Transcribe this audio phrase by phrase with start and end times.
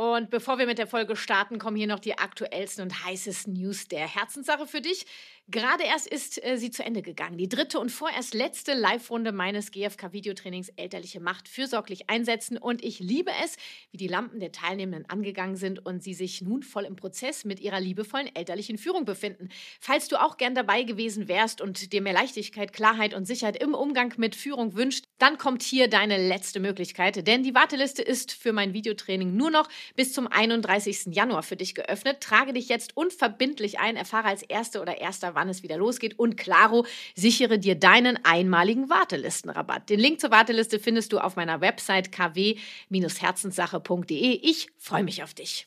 [0.00, 3.86] Und bevor wir mit der Folge starten, kommen hier noch die aktuellsten und heißesten News
[3.86, 5.04] der Herzenssache für dich.
[5.50, 7.36] Gerade erst ist äh, sie zu Ende gegangen.
[7.36, 12.56] Die dritte und vorerst letzte Live-Runde meines GFK-Videotrainings Elterliche Macht fürsorglich einsetzen.
[12.56, 13.56] Und ich liebe es,
[13.90, 17.60] wie die Lampen der Teilnehmenden angegangen sind und sie sich nun voll im Prozess mit
[17.60, 19.50] ihrer liebevollen elterlichen Führung befinden.
[19.80, 23.74] Falls du auch gern dabei gewesen wärst und dir mehr Leichtigkeit, Klarheit und Sicherheit im
[23.74, 27.26] Umgang mit Führung wünscht, dann kommt hier deine letzte Möglichkeit.
[27.26, 31.14] Denn die Warteliste ist für mein Videotraining nur noch bis zum 31.
[31.14, 32.20] Januar für dich geöffnet.
[32.20, 36.18] Trage dich jetzt unverbindlich ein, erfahre als Erste oder Erster, wann es wieder losgeht.
[36.18, 39.90] Und klaro, sichere dir deinen einmaligen Wartelistenrabatt.
[39.90, 44.40] Den Link zur Warteliste findest du auf meiner Website kw-herzenssache.de.
[44.42, 45.66] Ich freue mich auf dich.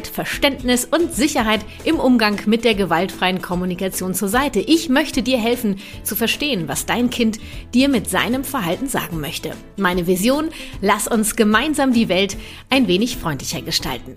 [0.00, 4.60] Leichtigkeit, Verständnis und Sicherheit im Umgang mit der gewaltfreien Kommunikation zur Seite.
[4.60, 7.38] Ich möchte dir helfen zu verstehen, was dein Kind
[7.74, 9.52] dir mit seinem Verhalten sagen möchte.
[9.76, 12.36] Meine Vision, lass uns gemeinsam die Welt
[12.70, 14.16] ein wenig freundlicher gestalten.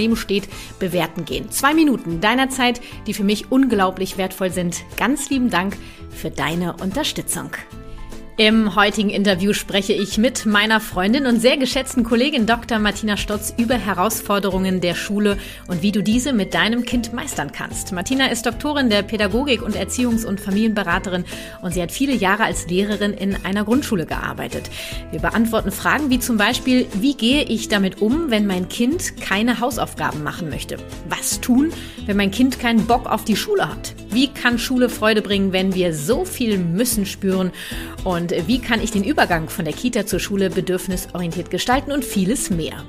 [0.01, 1.51] daneben steht, bewerten gehen.
[1.51, 4.83] Zwei Minuten deiner Zeit, die für mich unglaublich wertvoll sind.
[4.97, 5.77] Ganz lieben Dank
[6.09, 7.51] für deine Unterstützung.
[8.41, 12.79] Im heutigen Interview spreche ich mit meiner Freundin und sehr geschätzten Kollegin Dr.
[12.79, 15.37] Martina Stotz über Herausforderungen der Schule
[15.67, 17.91] und wie du diese mit deinem Kind meistern kannst.
[17.91, 21.23] Martina ist Doktorin der Pädagogik und Erziehungs- und Familienberaterin
[21.61, 24.71] und sie hat viele Jahre als Lehrerin in einer Grundschule gearbeitet.
[25.11, 29.59] Wir beantworten Fragen wie zum Beispiel, wie gehe ich damit um, wenn mein Kind keine
[29.59, 30.77] Hausaufgaben machen möchte?
[31.09, 31.71] Was tun,
[32.07, 33.93] wenn mein Kind keinen Bock auf die Schule hat?
[34.09, 37.51] Wie kann Schule Freude bringen, wenn wir so viel müssen spüren?
[38.03, 42.49] Und wie kann ich den Übergang von der Kita zur Schule bedürfnisorientiert gestalten und vieles
[42.49, 42.83] mehr?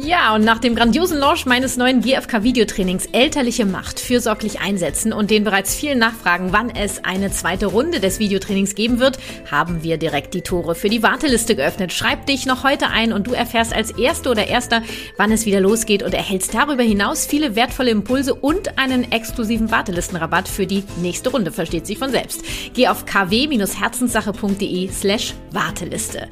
[0.00, 5.44] Ja, und nach dem grandiosen Launch meines neuen GFK-Videotrainings Elterliche Macht fürsorglich einsetzen und den
[5.44, 9.18] bereits vielen Nachfragen, wann es eine zweite Runde des Videotrainings geben wird,
[9.50, 11.92] haben wir direkt die Tore für die Warteliste geöffnet.
[11.92, 14.82] Schreib dich noch heute ein und du erfährst als Erste oder Erster,
[15.18, 20.48] wann es wieder losgeht und erhältst darüber hinaus viele wertvolle Impulse und einen exklusiven Wartelistenrabatt
[20.48, 22.42] für die nächste Runde, versteht sich von selbst.
[22.72, 26.28] Geh auf kw-herzenssache.de slash Warteliste.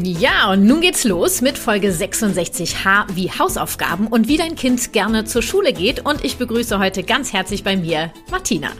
[0.00, 5.26] Ja, und nun geht's los mit Folge 66H wie Hausaufgaben und wie dein Kind gerne
[5.26, 6.06] zur Schule geht.
[6.06, 8.70] Und ich begrüße heute ganz herzlich bei mir Martina.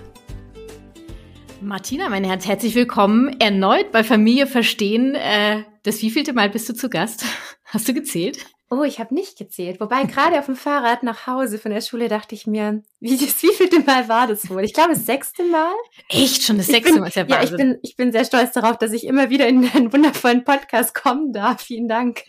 [1.61, 5.15] Martina, mein Herz, herzlich willkommen erneut bei Familie Verstehen.
[5.15, 7.25] Äh, das wievielte Mal bist du zu Gast?
[7.65, 8.39] Hast du gezählt?
[8.75, 9.81] Oh, ich habe nicht gezählt.
[9.81, 13.43] Wobei gerade auf dem Fahrrad nach Hause von der Schule dachte ich mir, wie das
[13.43, 14.65] wievielte Mal war das wohl?
[14.65, 15.75] Ich glaube, das sechste Mal.
[16.09, 16.43] Echt?
[16.43, 17.09] Schon das sechste bin, Mal?
[17.09, 19.69] Ist ja, ja, ich bin, ich bin sehr stolz darauf, dass ich immer wieder in
[19.69, 21.61] einen wundervollen Podcast kommen darf.
[21.61, 22.23] Vielen Dank.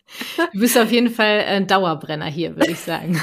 [0.51, 3.21] Du bist auf jeden Fall ein Dauerbrenner hier, würde ich sagen.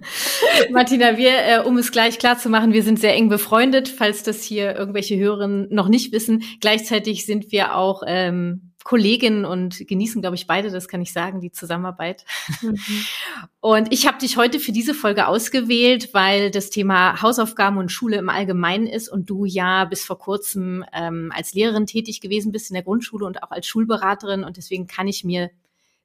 [0.70, 4.22] Martina, wir, äh, um es gleich klar zu machen, wir sind sehr eng befreundet, falls
[4.22, 6.42] das hier irgendwelche Hörerinnen noch nicht wissen.
[6.62, 11.40] Gleichzeitig sind wir auch ähm, Kolleginnen und genießen, glaube ich, beide, das kann ich sagen,
[11.40, 12.24] die Zusammenarbeit.
[12.60, 12.76] Mhm.
[13.60, 18.16] Und ich habe dich heute für diese Folge ausgewählt, weil das Thema Hausaufgaben und Schule
[18.16, 22.70] im Allgemeinen ist und du ja bis vor kurzem ähm, als Lehrerin tätig gewesen bist
[22.70, 25.50] in der Grundschule und auch als Schulberaterin und deswegen kann ich mir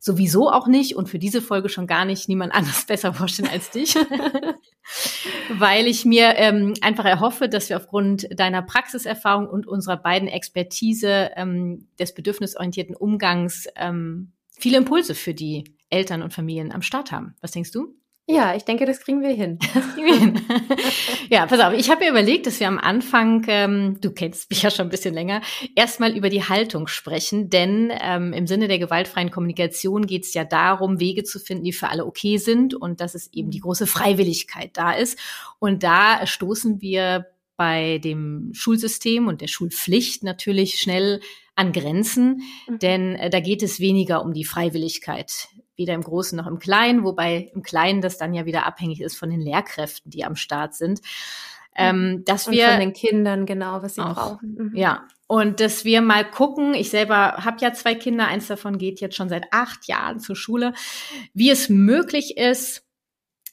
[0.06, 3.72] sowieso auch nicht und für diese Folge schon gar nicht niemand anders besser vorstellen als
[3.72, 3.96] dich.
[5.50, 11.32] Weil ich mir ähm, einfach erhoffe, dass wir aufgrund deiner Praxiserfahrung und unserer beiden Expertise
[11.36, 17.36] ähm, des bedürfnisorientierten Umgangs ähm, viele Impulse für die Eltern und Familien am Start haben.
[17.42, 17.96] Was denkst du?
[18.28, 19.60] Ja, ich denke, das kriegen wir hin.
[21.30, 24.64] ja, pass auf, ich habe mir überlegt, dass wir am Anfang, ähm, du kennst mich
[24.64, 25.42] ja schon ein bisschen länger,
[25.76, 30.44] erstmal über die Haltung sprechen, denn ähm, im Sinne der gewaltfreien Kommunikation geht es ja
[30.44, 33.86] darum, Wege zu finden, die für alle okay sind und dass es eben die große
[33.86, 35.20] Freiwilligkeit da ist.
[35.60, 37.28] Und da stoßen wir
[37.58, 41.22] bei dem Schulsystem und der Schulpflicht natürlich schnell
[41.56, 42.80] an Grenzen, mhm.
[42.80, 47.04] denn äh, da geht es weniger um die Freiwilligkeit, weder im Großen noch im Kleinen,
[47.04, 50.74] wobei im Kleinen das dann ja wieder abhängig ist von den Lehrkräften, die am Start
[50.74, 51.02] sind.
[51.78, 54.56] Ähm, dass und wir von den Kindern genau, was sie auch, brauchen.
[54.58, 54.76] Mhm.
[54.76, 56.74] Ja, und dass wir mal gucken.
[56.74, 60.36] Ich selber habe ja zwei Kinder, eins davon geht jetzt schon seit acht Jahren zur
[60.36, 60.74] Schule,
[61.34, 62.84] wie es möglich ist,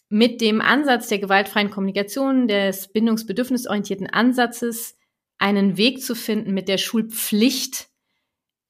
[0.08, 4.96] mit dem Ansatz der gewaltfreien Kommunikation, des bindungsbedürfnisorientierten Ansatzes,
[5.38, 7.88] einen Weg zu finden, mit der Schulpflicht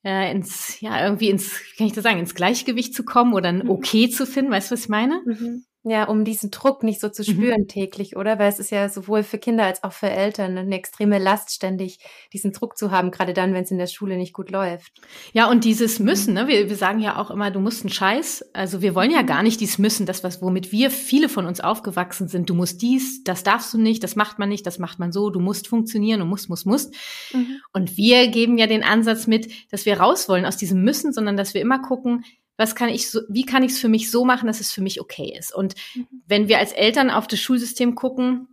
[0.04, 3.64] äh, ins, ja, irgendwie ins, kann ich das sagen, ins Gleichgewicht zu kommen oder ein
[3.64, 3.70] mhm.
[3.70, 4.50] Okay zu finden.
[4.50, 5.22] Weißt du, was ich meine?
[5.24, 5.64] Mhm.
[5.84, 7.26] Ja, um diesen Druck nicht so zu mhm.
[7.26, 7.68] spüren mhm.
[7.68, 8.38] täglich, oder?
[8.38, 11.98] Weil es ist ja sowohl für Kinder als auch für Eltern eine extreme Last, ständig
[12.32, 15.00] diesen Druck zu haben, gerade dann, wenn es in der Schule nicht gut läuft.
[15.32, 16.46] Ja, und dieses Müssen, ne?
[16.46, 18.50] Wir, wir sagen ja auch immer, du musst einen Scheiß.
[18.52, 21.60] Also wir wollen ja gar nicht dieses Müssen, das, was, womit wir viele von uns
[21.60, 22.48] aufgewachsen sind.
[22.48, 25.30] Du musst dies, das darfst du nicht, das macht man nicht, das macht man so,
[25.30, 26.94] du musst funktionieren und musst, musst, musst.
[27.32, 27.60] Mhm.
[27.72, 31.36] Und wir geben ja den Ansatz mit, dass wir raus wollen aus diesem Müssen, sondern
[31.36, 32.24] dass wir immer gucken,
[32.56, 34.82] was kann ich so, wie kann ich es für mich so machen, dass es für
[34.82, 35.54] mich okay ist?
[35.54, 36.06] Und mhm.
[36.26, 38.48] wenn wir als Eltern auf das Schulsystem gucken,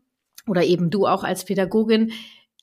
[0.48, 2.12] oder eben du auch als Pädagogin,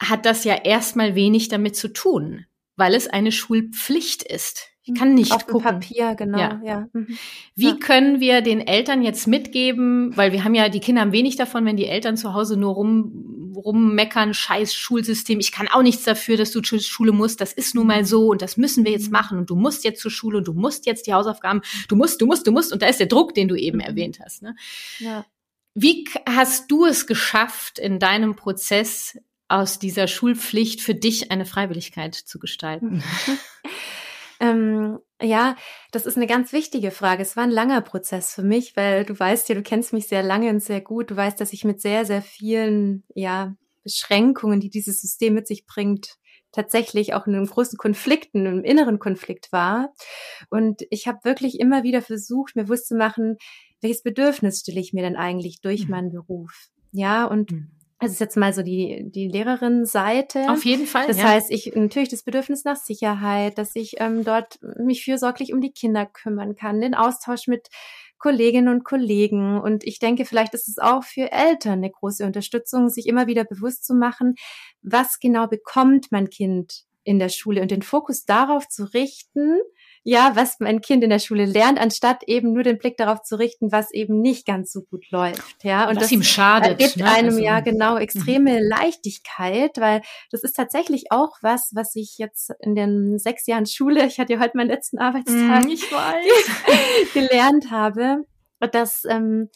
[0.01, 2.47] hat das ja erstmal wenig damit zu tun,
[2.77, 4.69] weil es eine Schulpflicht ist.
[4.89, 5.65] Ich kann nicht Auf gucken.
[5.65, 6.39] Papier, genau.
[6.39, 6.61] Ja.
[6.65, 6.89] ja.
[6.93, 7.19] Mhm.
[7.57, 7.75] Wie ja.
[7.75, 11.65] können wir den Eltern jetzt mitgeben, weil wir haben ja, die Kinder haben wenig davon,
[11.65, 16.37] wenn die Eltern zu Hause nur rum, rummeckern, scheiß Schulsystem, ich kann auch nichts dafür,
[16.37, 19.07] dass du zur Schule musst, das ist nun mal so und das müssen wir jetzt
[19.07, 19.13] mhm.
[19.13, 22.21] machen und du musst jetzt zur Schule und du musst jetzt die Hausaufgaben, du musst,
[22.21, 23.85] du musst, du musst und da ist der Druck, den du eben mhm.
[23.85, 24.43] erwähnt hast.
[24.43, 24.55] Ne?
[25.01, 25.27] Ja.
[25.75, 29.19] Wie hast du es geschafft, in deinem Prozess
[29.49, 33.03] aus dieser Schulpflicht für dich eine Freiwilligkeit zu gestalten?
[34.41, 35.57] Ähm, ja,
[35.93, 37.23] das ist eine ganz wichtige Frage.
[37.23, 40.23] Es war ein langer Prozess für mich, weil du weißt ja, du kennst mich sehr
[40.23, 41.11] lange und sehr gut.
[41.11, 45.65] Du weißt, dass ich mit sehr, sehr vielen, ja, Beschränkungen, die dieses System mit sich
[45.65, 46.17] bringt,
[46.51, 49.93] tatsächlich auch in einem großen Konflikt, in einem inneren Konflikt war.
[50.51, 53.37] Und ich habe wirklich immer wieder versucht, mir bewusst zu machen,
[53.81, 55.91] welches Bedürfnis stelle ich mir denn eigentlich durch mhm.
[55.91, 56.69] meinen Beruf?
[56.93, 57.76] Ja, und mhm.
[57.99, 60.51] Das ist jetzt mal so die, die Lehrerin-Seite.
[60.51, 61.07] Auf jeden Fall.
[61.07, 61.29] Das ja.
[61.29, 65.73] heißt, ich natürlich das Bedürfnis nach Sicherheit, dass ich ähm, dort mich fürsorglich um die
[65.73, 67.69] Kinder kümmern kann, den Austausch mit
[68.19, 69.59] Kolleginnen und Kollegen.
[69.59, 73.45] Und ich denke, vielleicht ist es auch für Eltern eine große Unterstützung, sich immer wieder
[73.45, 74.35] bewusst zu machen,
[74.83, 79.59] was genau bekommt mein Kind in der Schule und den Fokus darauf zu richten,
[80.09, 83.41] ja, was mein Kind in der Schule lernt, anstatt eben nur den Blick darauf zu
[83.41, 85.65] richten, was eben nicht ganz so gut läuft.
[85.65, 86.79] Ja, und was das ihm schadet.
[86.79, 87.11] gibt ne?
[87.11, 88.03] einem also, ja genau mhm.
[88.03, 88.61] extreme.
[88.61, 94.07] Leichtigkeit, weil das ist tatsächlich auch was, was ich jetzt in den sechs Jahren Schule,
[94.07, 97.13] ich hatte ja heute meinen letzten Arbeitstag, mhm, ich weiß.
[97.13, 98.27] gelernt habe,
[98.71, 99.51] dass ähm,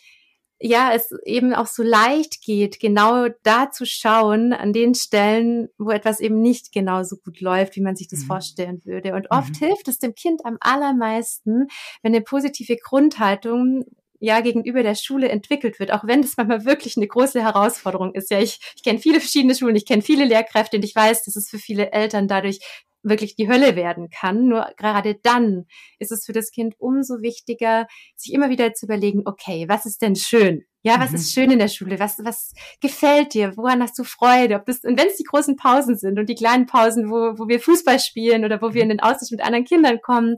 [0.60, 5.90] ja, es eben auch so leicht geht, genau da zu schauen, an den Stellen, wo
[5.90, 8.26] etwas eben nicht genau so gut läuft, wie man sich das mhm.
[8.26, 9.14] vorstellen würde.
[9.14, 9.66] Und oft mhm.
[9.66, 11.68] hilft es dem Kind am allermeisten,
[12.02, 13.84] wenn eine positive Grundhaltung
[14.20, 18.30] ja gegenüber der Schule entwickelt wird, auch wenn das manchmal wirklich eine große Herausforderung ist.
[18.30, 21.36] Ja, ich, ich kenne viele verschiedene Schulen, ich kenne viele Lehrkräfte und ich weiß, dass
[21.36, 22.60] es für viele Eltern dadurch
[23.02, 24.46] wirklich die Hölle werden kann.
[24.46, 25.66] Nur gerade dann
[25.98, 27.86] ist es für das Kind umso wichtiger,
[28.16, 30.64] sich immer wieder zu überlegen, okay, was ist denn schön?
[30.82, 31.16] Ja, was mhm.
[31.16, 31.98] ist schön in der Schule?
[31.98, 33.56] Was, was gefällt dir?
[33.56, 34.54] Woran hast du Freude?
[34.54, 37.48] Ob das, und wenn es die großen Pausen sind und die kleinen Pausen, wo, wo
[37.48, 40.36] wir Fußball spielen oder wo wir in den Austausch mit anderen Kindern kommen,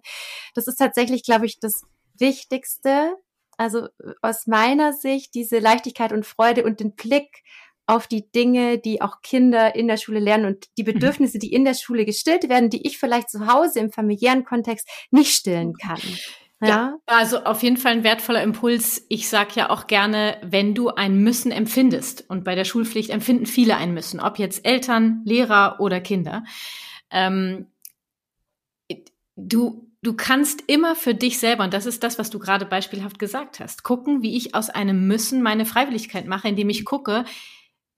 [0.55, 1.83] das ist tatsächlich, glaube ich, das
[2.19, 3.15] Wichtigste.
[3.57, 3.87] Also
[4.23, 7.43] aus meiner Sicht diese Leichtigkeit und Freude und den Blick
[7.93, 10.95] auf die Dinge, die auch Kinder in der Schule lernen und die mhm.
[10.95, 14.89] Bedürfnisse, die in der Schule gestillt werden, die ich vielleicht zu Hause im familiären Kontext
[15.11, 16.01] nicht stillen kann.
[16.63, 16.69] Ja.
[16.69, 19.05] ja, also auf jeden Fall ein wertvoller Impuls.
[19.09, 23.47] Ich sag ja auch gerne, wenn du ein Müssen empfindest, und bei der Schulpflicht empfinden
[23.47, 26.45] viele ein Müssen, ob jetzt Eltern, Lehrer oder Kinder,
[27.11, 27.67] ähm,
[29.37, 33.19] du, du kannst immer für dich selber, und das ist das, was du gerade beispielhaft
[33.19, 37.25] gesagt hast, gucken, wie ich aus einem Müssen meine Freiwilligkeit mache, indem ich gucke,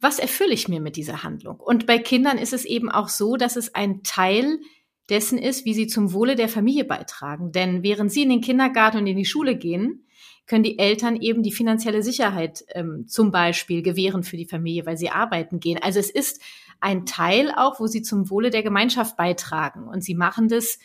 [0.05, 1.59] was erfülle ich mir mit dieser Handlung?
[1.59, 4.61] Und bei Kindern ist es eben auch so, dass es ein Teil
[5.09, 7.53] dessen ist, wie sie zum Wohle der Familie beitragen.
[7.53, 10.07] Denn während sie in den Kindergarten und in die Schule gehen,
[10.47, 14.99] können die Eltern eben die finanzielle Sicherheit ähm, zum Beispiel gewähren für die Familie, weil
[14.99, 15.79] sie arbeiten gehen.
[15.83, 16.43] Also es ist
[16.81, 19.89] ein Teil auch, wo sie zum Wohle der Gemeinschaft beitragen.
[19.89, 20.79] Und sie machen das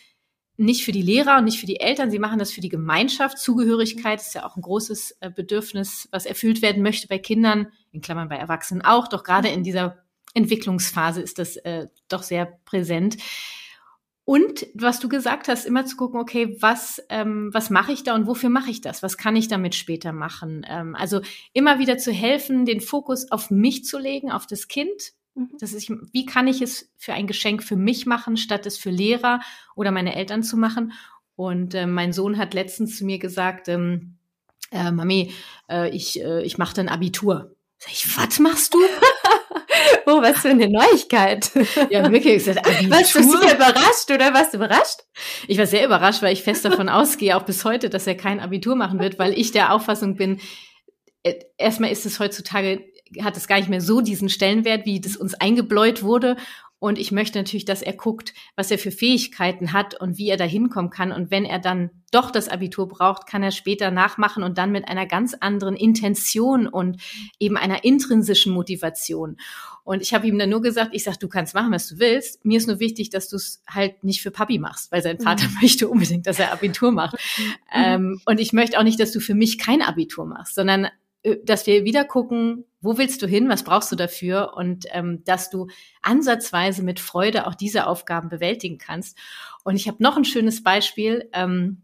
[0.60, 3.38] nicht für die Lehrer und nicht für die Eltern, sie machen das für die Gemeinschaft.
[3.38, 8.02] Zugehörigkeit ist ja auch ein großes äh, Bedürfnis, was erfüllt werden möchte bei Kindern, in
[8.02, 9.98] Klammern bei Erwachsenen auch, doch gerade in dieser
[10.34, 13.16] Entwicklungsphase ist das äh, doch sehr präsent.
[14.24, 18.14] Und was du gesagt hast, immer zu gucken, okay, was, ähm, was mache ich da
[18.14, 19.02] und wofür mache ich das?
[19.02, 20.64] Was kann ich damit später machen?
[20.68, 21.20] Ähm, also
[21.52, 25.12] immer wieder zu helfen, den Fokus auf mich zu legen, auf das Kind.
[25.34, 25.50] Mhm.
[25.58, 28.90] Das ist, wie kann ich es für ein Geschenk für mich machen, statt es für
[28.90, 29.40] Lehrer
[29.74, 30.92] oder meine Eltern zu machen?
[31.36, 34.18] Und äh, mein Sohn hat letztens zu mir gesagt, ähm,
[34.70, 35.32] äh, Mami,
[35.70, 37.56] äh, ich, äh, ich mache dann Abitur.
[37.78, 38.78] Sag ich, was machst du?
[40.06, 41.50] oh, was für eine Neuigkeit.
[41.88, 42.36] Ja, wirklich.
[42.36, 42.90] Ich gesagt, Abitur.
[42.96, 45.00] Warst du sehr überrascht oder warst du überrascht?
[45.48, 48.40] Ich war sehr überrascht, weil ich fest davon ausgehe, auch bis heute, dass er kein
[48.40, 50.40] Abitur machen wird, weil ich der Auffassung bin,
[51.22, 52.84] äh, erstmal ist es heutzutage,
[53.20, 56.36] hat es gar nicht mehr so diesen Stellenwert, wie das uns eingebläut wurde.
[56.80, 60.38] Und ich möchte natürlich, dass er guckt, was er für Fähigkeiten hat und wie er
[60.38, 61.12] da hinkommen kann.
[61.12, 64.88] Und wenn er dann doch das Abitur braucht, kann er später nachmachen und dann mit
[64.88, 67.00] einer ganz anderen Intention und
[67.38, 69.36] eben einer intrinsischen Motivation.
[69.84, 72.42] Und ich habe ihm dann nur gesagt, ich sag, du kannst machen, was du willst.
[72.46, 75.48] Mir ist nur wichtig, dass du es halt nicht für Papi machst, weil sein Vater
[75.48, 75.56] mhm.
[75.60, 77.16] möchte unbedingt, dass er Abitur macht.
[77.36, 77.54] Mhm.
[77.74, 80.88] Ähm, und ich möchte auch nicht, dass du für mich kein Abitur machst, sondern
[81.44, 85.50] dass wir wieder gucken, wo willst du hin, was brauchst du dafür und ähm, dass
[85.50, 85.66] du
[86.02, 89.18] ansatzweise mit Freude auch diese Aufgaben bewältigen kannst.
[89.64, 91.28] Und ich habe noch ein schönes Beispiel.
[91.32, 91.82] Ähm,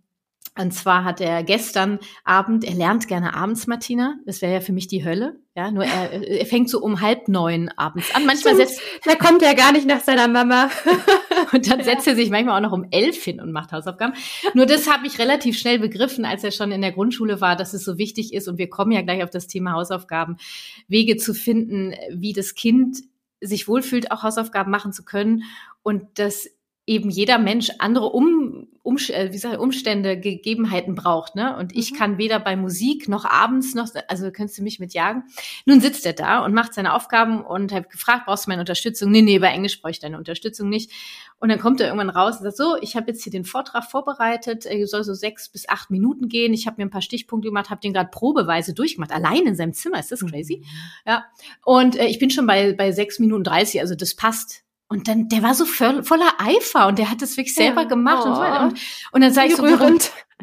[0.58, 4.16] und zwar hat er gestern Abend, er lernt gerne abends, Martina.
[4.24, 5.38] Das wäre ja für mich die Hölle.
[5.54, 8.24] Ja, nur er, er fängt so um halb neun abends an.
[8.24, 10.70] Manchmal Stimmt, setzt, da kommt er gar nicht nach seiner Mama.
[11.52, 14.14] und dann setzt er sich manchmal auch noch um elf hin und macht Hausaufgaben.
[14.54, 17.74] Nur das habe ich relativ schnell begriffen, als er schon in der Grundschule war, dass
[17.74, 18.48] es so wichtig ist.
[18.48, 20.36] Und wir kommen ja gleich auf das Thema Hausaufgaben,
[20.88, 22.98] Wege zu finden, wie das Kind
[23.42, 25.42] sich wohlfühlt, auch Hausaufgaben machen zu können
[25.82, 26.48] und das
[26.86, 31.34] eben jeder Mensch andere um, um, äh, wie sag ich, Umstände, Gegebenheiten braucht.
[31.34, 31.56] Ne?
[31.56, 31.96] Und ich mhm.
[31.96, 35.24] kann weder bei Musik noch abends noch, also könntest du mich mitjagen.
[35.64, 39.10] Nun sitzt er da und macht seine Aufgaben und habe gefragt, brauchst du meine Unterstützung?
[39.10, 40.92] Nee, nee, bei Englisch brauche ich deine Unterstützung nicht.
[41.40, 43.84] Und dann kommt er irgendwann raus und sagt, so, ich habe jetzt hier den Vortrag
[43.84, 46.54] vorbereitet, er soll so sechs bis acht Minuten gehen.
[46.54, 49.72] Ich habe mir ein paar Stichpunkte gemacht, habe den gerade probeweise durchgemacht, allein in seinem
[49.72, 50.58] Zimmer, ist das crazy?
[50.58, 50.64] Mhm.
[51.04, 51.24] Ja.
[51.64, 55.28] Und äh, ich bin schon bei, bei sechs Minuten dreißig, also das passt und dann,
[55.28, 57.88] der war so voll, voller Eifer und der hat es wirklich selber ja.
[57.88, 58.28] gemacht oh.
[58.28, 58.62] und so weiter.
[58.62, 58.80] Und,
[59.12, 59.98] und dann sage ich so, worum,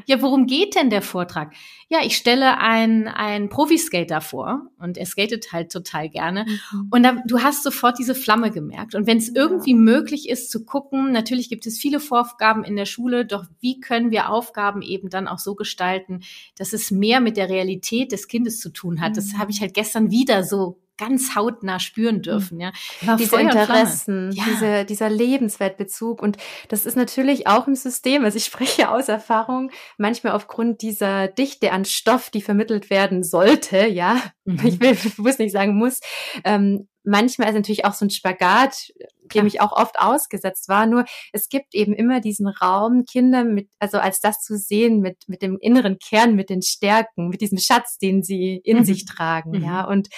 [0.05, 1.53] ja, worum geht denn der Vortrag?
[1.87, 6.45] Ja, ich stelle ein, ein Profiskater vor und er skatet halt total gerne.
[6.45, 6.87] Mhm.
[6.91, 8.95] Und dann, du hast sofort diese Flamme gemerkt.
[8.95, 9.77] Und wenn es irgendwie ja.
[9.77, 14.11] möglich ist zu gucken, natürlich gibt es viele Vorgaben in der Schule, doch wie können
[14.11, 16.21] wir Aufgaben eben dann auch so gestalten,
[16.57, 19.11] dass es mehr mit der Realität des Kindes zu tun hat?
[19.11, 19.15] Mhm.
[19.15, 22.21] Das habe ich halt gestern wieder so ganz hautnah spüren hm.
[22.21, 22.59] dürfen.
[22.59, 22.71] Ja.
[23.17, 24.43] Diese Interessen, ja.
[24.47, 26.21] diese, dieser Lebenswertbezug.
[26.21, 26.37] Und
[26.69, 31.71] das ist natürlich auch im System, also ich spreche aus Erfahrung, manchmal aufgrund dieser Dichte
[31.71, 34.59] an Stoff, die vermittelt werden sollte, ja, mhm.
[34.65, 35.99] ich will bewusst nicht sagen muss,
[36.43, 38.91] ähm, manchmal ist natürlich auch so ein Spagat,
[39.33, 40.85] dem ich auch oft ausgesetzt war.
[40.85, 45.17] Nur es gibt eben immer diesen Raum, Kinder mit, also als das zu sehen, mit,
[45.27, 48.83] mit dem inneren Kern, mit den Stärken, mit diesem Schatz, den sie in mhm.
[48.83, 49.63] sich tragen, mhm.
[49.63, 49.87] ja.
[49.87, 50.09] Und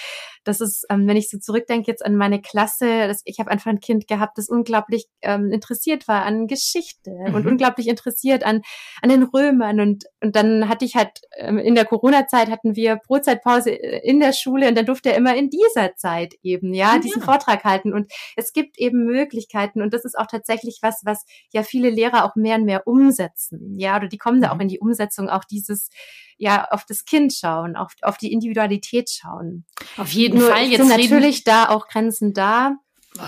[0.44, 3.70] das ist, ähm, wenn ich so zurückdenke jetzt an meine Klasse, das, ich habe einfach
[3.70, 7.34] ein Kind gehabt, das unglaublich ähm, interessiert war an Geschichte mhm.
[7.34, 8.62] und unglaublich interessiert an,
[9.02, 9.80] an den Römern.
[9.80, 14.20] Und, und dann hatte ich halt, ähm, in der Corona-Zeit hatten wir Brotzeitpause äh, in
[14.20, 16.98] der Schule und dann durfte er immer in dieser Zeit eben, ja, ja.
[16.98, 17.92] diesen Vortrag halten.
[17.92, 22.24] Und es gibt eben Möglichkeiten und das ist auch tatsächlich was, was ja viele Lehrer
[22.24, 23.74] auch mehr und mehr umsetzen.
[23.78, 24.62] Ja, oder die kommen da auch mhm.
[24.62, 25.88] in die Umsetzung, auch dieses,
[26.36, 29.64] ja, auf das Kind schauen, auf, auf die Individualität schauen.
[29.96, 30.64] Auf jeden Nur Fall.
[30.64, 32.76] Jetzt sind natürlich da auch Grenzen da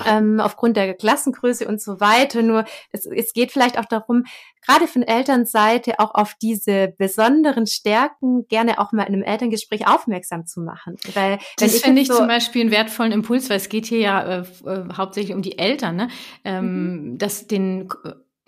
[0.07, 2.43] ähm, aufgrund der Klassengröße und so weiter.
[2.43, 4.25] Nur es, es geht vielleicht auch darum,
[4.67, 10.47] gerade von Elternseite auch auf diese besonderen Stärken gerne auch mal in einem Elterngespräch aufmerksam
[10.47, 10.97] zu machen.
[11.15, 14.23] Weil das finde ich so zum Beispiel einen wertvollen Impuls, weil es geht hier ja
[14.23, 16.09] äh, äh, hauptsächlich um die Eltern, ne?
[16.45, 17.19] ähm, mhm.
[17.19, 17.89] dass den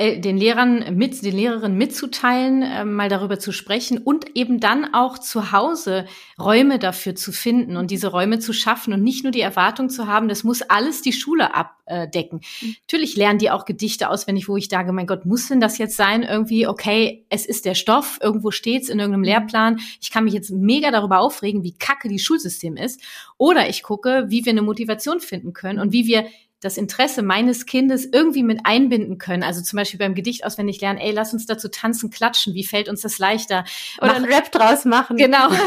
[0.00, 5.19] den Lehrern mit, den Lehrerinnen mitzuteilen, äh, mal darüber zu sprechen und eben dann auch
[5.19, 6.07] zu Hause
[6.40, 10.07] Räume dafür zu finden und diese Räume zu schaffen und nicht nur die Erwartung zu
[10.07, 12.40] haben, das muss alles die Schule abdecken.
[12.62, 12.76] Mhm.
[12.83, 15.97] Natürlich lernen die auch Gedichte auswendig, wo ich sage, mein Gott, muss denn das jetzt
[15.97, 16.23] sein?
[16.23, 19.26] Irgendwie, okay, es ist der Stoff, irgendwo steht's in irgendeinem mhm.
[19.26, 19.80] Lehrplan.
[20.00, 23.02] Ich kann mich jetzt mega darüber aufregen, wie kacke die Schulsystem ist.
[23.37, 26.25] Oder ich gucke, wie wir eine Motivation finden können und wie wir
[26.61, 29.43] das Interesse meines Kindes irgendwie mit einbinden können.
[29.43, 32.88] Also zum Beispiel beim Gedicht auswendig lernen, ey, lass uns dazu tanzen, klatschen, wie fällt
[32.88, 33.64] uns das leichter?
[34.00, 35.17] Oder Mach, ein Rap draus machen.
[35.17, 35.49] Genau.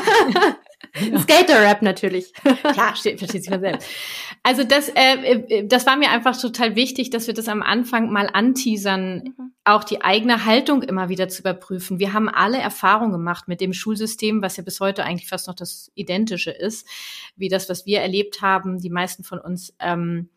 [0.96, 2.34] Skater-Rap natürlich.
[2.34, 3.88] Klar, steht, versteht sich von selbst.
[4.44, 8.12] Also das, äh, äh, das war mir einfach total wichtig, dass wir das am Anfang
[8.12, 9.54] mal anteasern, mhm.
[9.64, 11.98] auch die eigene Haltung immer wieder zu überprüfen.
[11.98, 15.56] Wir haben alle Erfahrungen gemacht mit dem Schulsystem, was ja bis heute eigentlich fast noch
[15.56, 16.88] das Identische ist,
[17.36, 19.74] wie das, was wir erlebt haben, die meisten von uns.
[19.80, 20.30] Ähm,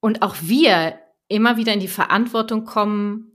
[0.00, 3.28] und auch wir immer wieder in die Verantwortung kommen,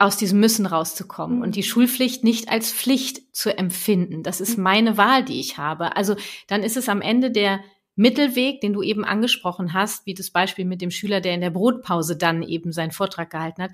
[0.00, 1.42] aus diesem Müssen rauszukommen mhm.
[1.42, 4.22] und die Schulpflicht nicht als Pflicht zu empfinden.
[4.22, 4.64] Das ist mhm.
[4.64, 5.94] meine Wahl, die ich habe.
[5.94, 6.16] Also
[6.48, 7.60] dann ist es am Ende der
[7.96, 11.50] Mittelweg, den du eben angesprochen hast, wie das Beispiel mit dem Schüler, der in der
[11.50, 13.72] Brotpause dann eben seinen Vortrag gehalten hat,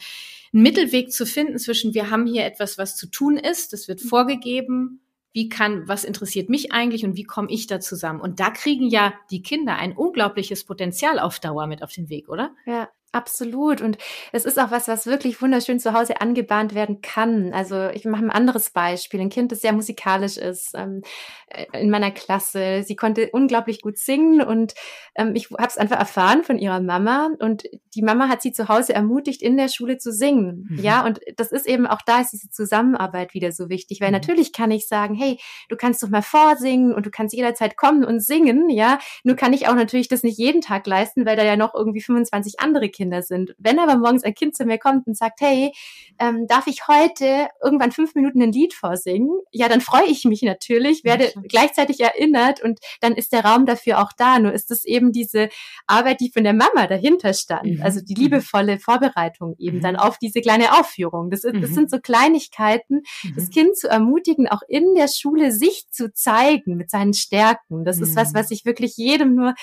[0.52, 4.02] einen Mittelweg zu finden zwischen wir haben hier etwas, was zu tun ist, das wird
[4.02, 4.08] mhm.
[4.08, 5.05] vorgegeben,
[5.36, 8.22] wie kann, was interessiert mich eigentlich und wie komme ich da zusammen?
[8.22, 12.30] Und da kriegen ja die Kinder ein unglaubliches Potenzial auf Dauer mit auf den Weg,
[12.30, 12.54] oder?
[12.64, 13.80] Ja, Absolut.
[13.80, 13.96] Und
[14.32, 17.54] es ist auch was, was wirklich wunderschön zu Hause angebahnt werden kann.
[17.54, 19.20] Also ich mache ein anderes Beispiel.
[19.22, 21.00] Ein Kind, das sehr musikalisch ist, ähm,
[21.46, 22.82] äh, in meiner Klasse.
[22.82, 24.74] Sie konnte unglaublich gut singen und
[25.14, 27.30] ähm, ich habe es einfach erfahren von ihrer Mama.
[27.38, 30.66] Und die Mama hat sie zu Hause ermutigt, in der Schule zu singen.
[30.68, 30.78] Mhm.
[30.80, 34.16] Ja, und das ist eben auch da ist diese Zusammenarbeit wieder so wichtig, weil mhm.
[34.16, 35.38] natürlich kann ich sagen, hey,
[35.70, 38.68] du kannst doch mal vorsingen und du kannst jederzeit kommen und singen.
[38.68, 41.74] Ja, nur kann ich auch natürlich das nicht jeden Tag leisten, weil da ja noch
[41.74, 43.54] irgendwie 25 andere Kinder Kinder sind.
[43.58, 45.72] Wenn aber morgens ein Kind zu mir kommt und sagt, hey,
[46.18, 49.30] ähm, darf ich heute irgendwann fünf Minuten ein Lied vorsingen?
[49.52, 53.64] Ja, dann freue ich mich natürlich, werde ja, gleichzeitig erinnert und dann ist der Raum
[53.64, 54.38] dafür auch da.
[54.38, 55.48] Nur ist es eben diese
[55.86, 57.78] Arbeit, die von der Mama dahinter stand.
[57.78, 57.82] Mhm.
[57.82, 58.22] Also die mhm.
[58.22, 59.82] liebevolle Vorbereitung eben mhm.
[59.82, 61.30] dann auf diese kleine Aufführung.
[61.30, 61.66] Das, das mhm.
[61.66, 63.02] sind so Kleinigkeiten,
[63.36, 63.50] das mhm.
[63.50, 67.84] Kind zu ermutigen, auch in der Schule sich zu zeigen mit seinen Stärken.
[67.84, 69.54] Das ist was, was ich wirklich jedem nur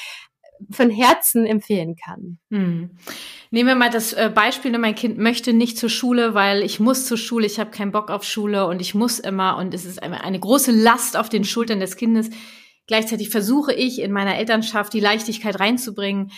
[0.71, 2.39] von Herzen empfehlen kann.
[2.49, 2.91] Hm.
[3.51, 6.79] Nehmen wir mal das äh, Beispiel, ne, mein Kind möchte nicht zur Schule, weil ich
[6.79, 9.85] muss zur Schule, ich habe keinen Bock auf Schule und ich muss immer und es
[9.85, 12.29] ist eine große Last auf den Schultern des Kindes.
[12.87, 16.31] Gleichzeitig versuche ich in meiner Elternschaft die Leichtigkeit reinzubringen.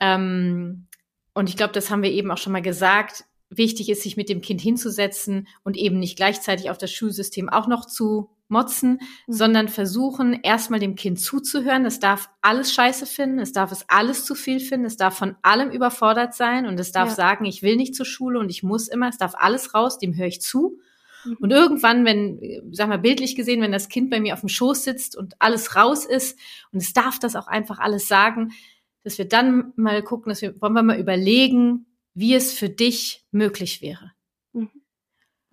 [0.00, 0.86] Ähm,
[1.34, 3.24] und ich glaube, das haben wir eben auch schon mal gesagt.
[3.50, 7.66] Wichtig ist, sich mit dem Kind hinzusetzen und eben nicht gleichzeitig auf das Schulsystem auch
[7.66, 9.32] noch zu motzen, mhm.
[9.32, 11.84] sondern versuchen, erstmal dem Kind zuzuhören.
[11.84, 15.36] Es darf alles scheiße finden, es darf es alles zu viel finden, es darf von
[15.42, 17.14] allem überfordert sein und es darf ja.
[17.14, 20.16] sagen, ich will nicht zur Schule und ich muss immer, es darf alles raus, dem
[20.16, 20.78] höre ich zu.
[21.24, 21.36] Mhm.
[21.40, 22.40] Und irgendwann, wenn,
[22.72, 25.76] sag mal, bildlich gesehen, wenn das Kind bei mir auf dem Schoß sitzt und alles
[25.76, 26.38] raus ist
[26.72, 28.52] und es darf das auch einfach alles sagen,
[29.02, 33.24] dass wir dann mal gucken, dass wir, wollen wir mal überlegen, wie es für dich
[33.30, 34.13] möglich wäre.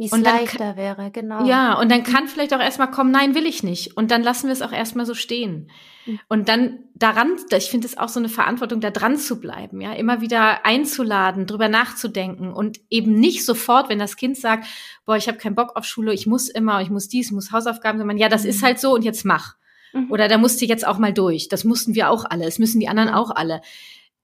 [0.01, 0.15] Mhm.
[0.15, 1.45] Wie es leichter wäre, genau.
[1.45, 3.95] Ja, und dann kann vielleicht auch erstmal kommen, nein, will ich nicht.
[3.95, 5.69] Und dann lassen wir es auch erstmal so stehen.
[6.05, 6.19] Mhm.
[6.27, 9.93] Und dann daran, ich finde es auch so eine Verantwortung, da dran zu bleiben, ja,
[9.93, 14.65] immer wieder einzuladen, drüber nachzudenken und eben nicht sofort, wenn das Kind sagt,
[15.05, 17.51] boah, ich habe keinen Bock auf Schule, ich muss immer, ich muss dies, ich muss
[17.51, 18.49] Hausaufgaben, sondern ja, das mhm.
[18.49, 19.55] ist halt so und jetzt mach.
[19.93, 20.11] Mhm.
[20.11, 21.47] Oder da musst du jetzt auch mal durch.
[21.47, 23.61] Das mussten wir auch alle, es müssen die anderen auch alle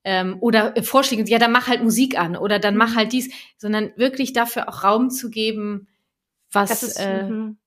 [0.07, 3.91] ähm, oder Vorschläge, ja, dann mach halt Musik an oder dann mach halt dies, sondern
[3.97, 5.89] wirklich dafür auch Raum zu geben,
[6.49, 7.57] was, ist, äh, mhm.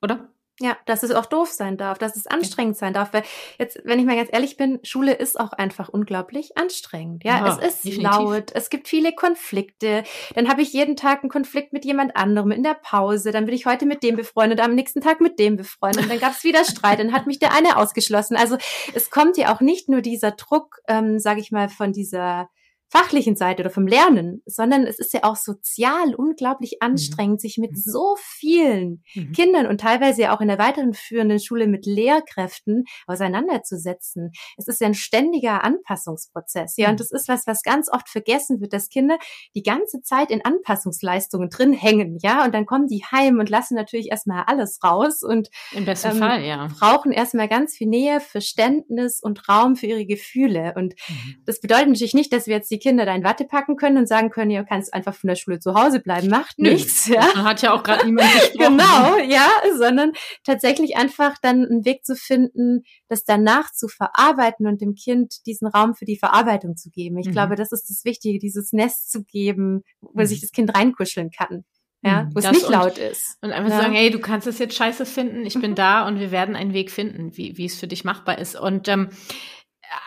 [0.00, 0.29] oder?
[0.62, 3.14] Ja, dass es auch doof sein darf, dass es anstrengend sein darf.
[3.14, 3.22] Weil
[3.58, 7.24] jetzt, wenn ich mal ganz ehrlich bin, Schule ist auch einfach unglaublich anstrengend.
[7.24, 8.02] Ja, ja es ist definitiv.
[8.02, 10.04] laut, es gibt viele Konflikte.
[10.34, 13.32] Dann habe ich jeden Tag einen Konflikt mit jemand anderem in der Pause.
[13.32, 16.02] Dann bin ich heute mit dem befreundet, am nächsten Tag mit dem befreundet.
[16.02, 18.36] Und dann gab es wieder Streit, dann hat mich der eine ausgeschlossen.
[18.36, 18.58] Also
[18.92, 22.50] es kommt ja auch nicht nur dieser Druck, ähm, sage ich mal, von dieser
[22.90, 26.88] fachlichen Seite oder vom Lernen, sondern es ist ja auch sozial unglaublich mhm.
[26.88, 27.38] anstrengend, mhm.
[27.38, 27.76] sich mit mhm.
[27.76, 29.32] so vielen mhm.
[29.32, 34.32] Kindern und teilweise ja auch in der weiteren führenden Schule mit Lehrkräften auseinanderzusetzen.
[34.56, 36.76] Es ist ja ein ständiger Anpassungsprozess.
[36.76, 36.98] Ja, und mhm.
[36.98, 39.18] das ist was, was ganz oft vergessen wird, dass Kinder
[39.54, 42.18] die ganze Zeit in Anpassungsleistungen drin hängen.
[42.22, 46.12] Ja, und dann kommen die heim und lassen natürlich erstmal alles raus und im besten
[46.12, 46.68] ähm, Fall, ja.
[46.78, 50.74] brauchen erstmal ganz viel Nähe, Verständnis und Raum für ihre Gefühle.
[50.74, 51.42] Und mhm.
[51.46, 54.08] das bedeutet natürlich nicht, dass wir jetzt die Kinder da in Watte packen können und
[54.08, 56.70] sagen können, ihr kannst einfach von der Schule zu Hause bleiben, macht Nö.
[56.70, 57.06] nichts.
[57.06, 57.44] Ja.
[57.44, 58.78] Hat ja auch gerade niemand gesprochen.
[58.78, 60.12] genau, ja, sondern
[60.44, 65.68] tatsächlich einfach dann einen Weg zu finden, das danach zu verarbeiten und dem Kind diesen
[65.68, 67.18] Raum für die Verarbeitung zu geben.
[67.18, 67.32] Ich mhm.
[67.32, 70.26] glaube, das ist das Wichtige, dieses Nest zu geben, wo mhm.
[70.26, 71.64] sich das Kind reinkuscheln kann.
[72.02, 72.34] Ja, mhm.
[72.34, 73.36] wo es nicht und, laut ist.
[73.42, 73.82] Und einfach ja.
[73.82, 76.72] sagen, hey, du kannst es jetzt scheiße finden, ich bin da und wir werden einen
[76.72, 78.58] Weg finden, wie, wie es für dich machbar ist.
[78.58, 79.10] Und ähm,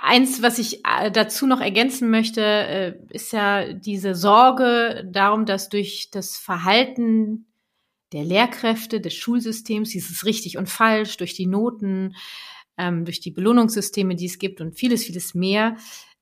[0.01, 5.69] Eins, was ich äh, dazu noch ergänzen möchte, äh, ist ja diese Sorge darum, dass
[5.69, 7.47] durch das Verhalten
[8.13, 12.15] der Lehrkräfte, des Schulsystems, dieses richtig und falsch, durch die Noten,
[12.77, 15.75] ähm, durch die Belohnungssysteme, die es gibt und vieles, vieles mehr,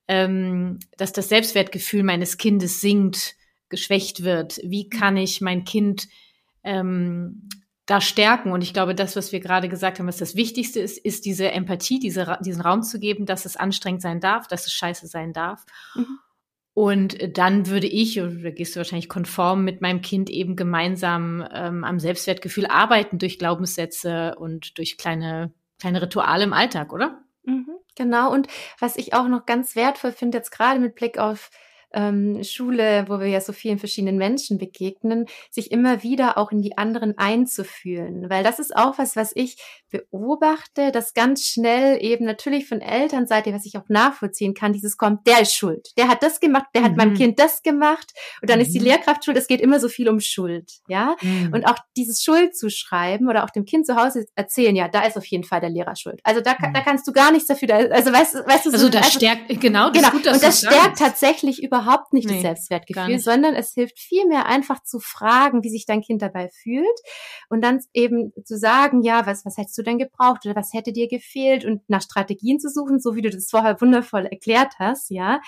[0.08, 3.36] ähm, dass das Selbstwertgefühl meines Kindes sinkt,
[3.68, 4.60] geschwächt wird.
[4.64, 6.08] Wie kann ich mein Kind
[6.64, 7.48] ähm,
[7.86, 8.52] da stärken.
[8.52, 11.50] Und ich glaube, das, was wir gerade gesagt haben, was das Wichtigste ist, ist diese
[11.50, 15.32] Empathie, diese, diesen Raum zu geben, dass es anstrengend sein darf, dass es scheiße sein
[15.32, 15.64] darf.
[15.94, 16.18] Mhm.
[16.74, 21.46] Und dann würde ich, oder da gehst du wahrscheinlich konform mit meinem Kind eben gemeinsam
[21.52, 27.22] ähm, am Selbstwertgefühl arbeiten durch Glaubenssätze und durch kleine, kleine Rituale im Alltag, oder?
[27.42, 28.32] Mhm, genau.
[28.32, 28.46] Und
[28.78, 31.50] was ich auch noch ganz wertvoll finde, jetzt gerade mit Blick auf
[31.94, 36.62] ähm, Schule, wo wir ja so vielen verschiedenen Menschen begegnen, sich immer wieder auch in
[36.62, 38.28] die anderen einzufühlen.
[38.30, 39.56] Weil das ist auch was, was ich
[39.90, 45.26] beobachte, dass ganz schnell eben natürlich von Elternseite, was ich auch nachvollziehen kann, dieses kommt,
[45.26, 45.90] der ist schuld.
[45.96, 46.86] Der hat das gemacht, der mhm.
[46.86, 47.16] hat meinem mhm.
[47.16, 48.64] Kind das gemacht und dann mhm.
[48.64, 48.86] ist die mhm.
[48.86, 49.36] Lehrkraft schuld.
[49.36, 51.16] Es geht immer so viel um Schuld, ja.
[51.20, 51.52] Mhm.
[51.52, 55.02] Und auch dieses Schuld zu schreiben oder auch dem Kind zu Hause erzählen, ja, da
[55.02, 56.20] ist auf jeden Fall der Lehrer schuld.
[56.24, 56.84] Also da, da mhm.
[56.84, 59.60] kannst du gar nichts dafür, da, also weißt, weißt du, so, also das also, stärkt,
[59.60, 60.12] genau, das genau.
[60.12, 64.46] Gut, und das stärkt tatsächlich über überhaupt nicht nee, das Selbstwertgefühl, sondern es hilft vielmehr
[64.46, 66.86] einfach zu fragen, wie sich dein Kind dabei fühlt
[67.48, 70.92] und dann eben zu sagen, ja, was, was hättest du denn gebraucht oder was hätte
[70.92, 75.10] dir gefehlt und nach Strategien zu suchen, so wie du das vorher wundervoll erklärt hast,
[75.10, 75.40] ja.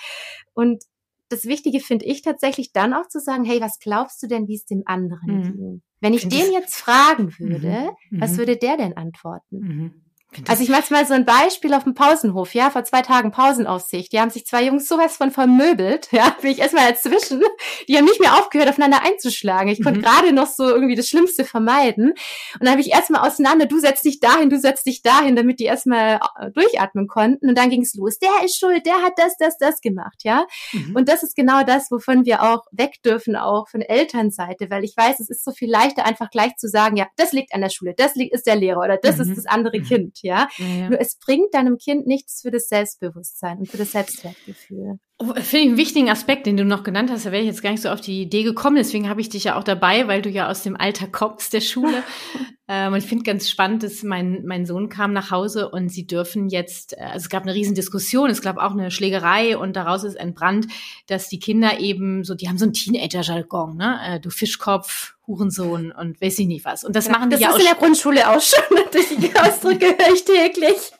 [0.53, 0.83] Und
[1.29, 4.55] das Wichtige finde ich tatsächlich dann auch zu sagen, hey, was glaubst du denn, wie
[4.55, 5.43] es dem anderen mhm.
[5.43, 5.81] ging?
[6.01, 8.21] Wenn ich den jetzt fragen würde, mhm.
[8.21, 8.37] was mhm.
[8.37, 9.59] würde der denn antworten?
[9.59, 10.04] Mhm.
[10.47, 14.11] Also ich mache mal so ein Beispiel auf dem Pausenhof, ja, vor zwei Tagen Pausenaufsicht.
[14.11, 17.41] Die haben sich zwei Jungs sowas von vermöbelt, ja, bin ich erstmal dazwischen.
[17.87, 19.69] Die haben nicht mehr aufgehört, aufeinander einzuschlagen.
[19.69, 20.03] Ich konnte mhm.
[20.03, 22.09] gerade noch so irgendwie das Schlimmste vermeiden.
[22.09, 25.59] Und dann habe ich erstmal auseinander, du setzt dich dahin, du setzt dich dahin, damit
[25.59, 27.49] die erstmal äh, durchatmen konnten.
[27.49, 28.19] Und dann ging es los.
[28.19, 30.45] Der ist schuld, der hat das, das, das gemacht, ja.
[30.73, 30.95] Mhm.
[30.95, 34.95] Und das ist genau das, wovon wir auch weg dürfen, auch von Elternseite, weil ich
[34.97, 37.69] weiß, es ist so viel leichter, einfach gleich zu sagen, ja, das liegt an der
[37.69, 39.21] Schule, das liegt, ist der Lehrer oder das mhm.
[39.23, 39.75] ist das andere.
[39.85, 40.47] Kind ja.
[40.57, 40.89] ja.
[40.89, 44.99] Nur es bringt deinem Kind nichts für das Selbstbewusstsein und für das Selbstwertgefühl.
[45.17, 47.25] Oh, Finde ich einen wichtigen Aspekt, den du noch genannt hast.
[47.25, 48.75] Da wäre ich jetzt gar nicht so auf die Idee gekommen.
[48.75, 51.61] Deswegen habe ich dich ja auch dabei, weil du ja aus dem Alter kommst der
[51.61, 52.03] Schule.
[52.67, 56.05] ähm, und ich finde ganz spannend, dass mein, mein Sohn kam nach Hause und sie
[56.05, 59.77] dürfen jetzt, äh, also es gab eine riesen Diskussion, es gab auch eine Schlägerei und
[59.77, 60.67] daraus ist entbrannt,
[61.07, 63.99] dass die Kinder eben so, die haben so einen Teenager-Jargon, ne?
[64.05, 66.83] Äh, du Fischkopf, Hurensohn und weiß ich nicht was.
[66.83, 67.55] Und das ja, machen die das ja auch.
[67.55, 68.63] Ist in der Grundschule auch schon.
[69.21, 70.91] Die Ausdrücke höre ich täglich.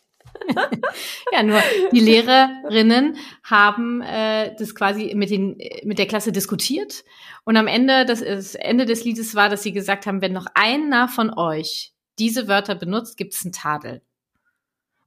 [1.31, 1.61] ja, nur
[1.91, 7.03] die Lehrerinnen haben äh, das quasi mit, den, mit der Klasse diskutiert.
[7.45, 10.47] Und am Ende, das, das Ende des Liedes war, dass sie gesagt haben, wenn noch
[10.53, 14.01] einer von euch diese Wörter benutzt, gibt es einen Tadel.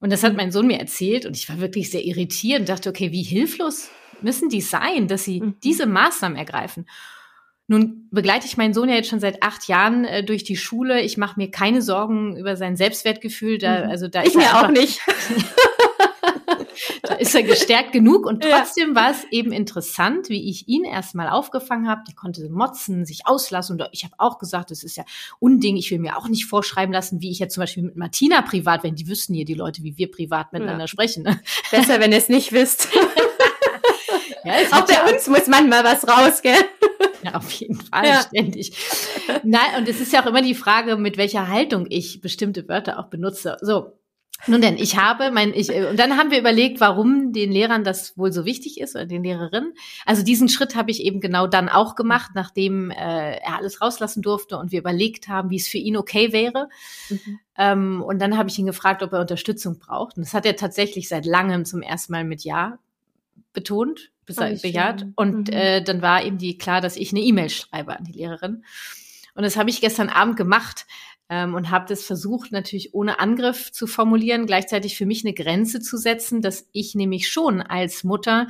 [0.01, 2.89] Und das hat mein Sohn mir erzählt und ich war wirklich sehr irritiert und dachte,
[2.89, 5.57] okay, wie hilflos müssen die sein, dass sie mhm.
[5.63, 6.87] diese Maßnahmen ergreifen?
[7.71, 11.03] Nun begleite ich meinen Sohn ja jetzt schon seit acht Jahren äh, durch die Schule.
[11.03, 13.59] Ich mache mir keine Sorgen über sein Selbstwertgefühl.
[13.59, 13.91] Da, mhm.
[13.91, 15.01] also da ich mir auch nicht.
[17.03, 18.95] da ist er gestärkt genug und trotzdem ja.
[18.95, 22.03] war es eben interessant, wie ich ihn erstmal aufgefangen habe.
[22.07, 25.05] Der konnte motzen, sich auslassen und ich habe auch gesagt, das ist ja
[25.39, 25.77] Unding.
[25.77, 28.83] Ich will mir auch nicht vorschreiben lassen, wie ich ja zum Beispiel mit Martina privat,
[28.83, 30.89] wenn die wüssten hier die Leute, wie wir privat miteinander ja.
[30.89, 31.23] sprechen.
[31.23, 31.41] Ne?
[31.71, 32.89] Besser, wenn ihr es nicht wisst.
[34.45, 36.55] ja, auch bei uns muss manchmal was raus, gell?
[37.23, 38.23] Ja, auf jeden Fall, ja.
[38.23, 38.73] ständig.
[39.45, 42.99] Nein, und es ist ja auch immer die Frage, mit welcher Haltung ich bestimmte Wörter
[42.99, 43.57] auch benutze.
[43.61, 43.99] So.
[44.47, 47.83] Nun denn, ich habe mein, ich, äh, und dann haben wir überlegt, warum den Lehrern
[47.83, 49.75] das wohl so wichtig ist oder den Lehrerinnen.
[50.07, 54.23] Also diesen Schritt habe ich eben genau dann auch gemacht, nachdem äh, er alles rauslassen
[54.23, 56.69] durfte und wir überlegt haben, wie es für ihn okay wäre.
[57.11, 57.41] Mhm.
[57.57, 60.17] Ähm, und dann habe ich ihn gefragt, ob er Unterstützung braucht.
[60.17, 62.79] Und das hat er tatsächlich seit langem zum ersten Mal mit Ja
[63.53, 65.07] betont bejaht.
[65.17, 65.55] Und mhm.
[65.55, 68.65] äh, dann war eben die klar, dass ich eine E-Mail schreibe an die Lehrerin.
[69.35, 70.87] Und das habe ich gestern Abend gemacht
[71.29, 75.81] ähm, und habe das versucht, natürlich ohne Angriff zu formulieren, gleichzeitig für mich eine Grenze
[75.81, 78.49] zu setzen, dass ich nämlich schon als Mutter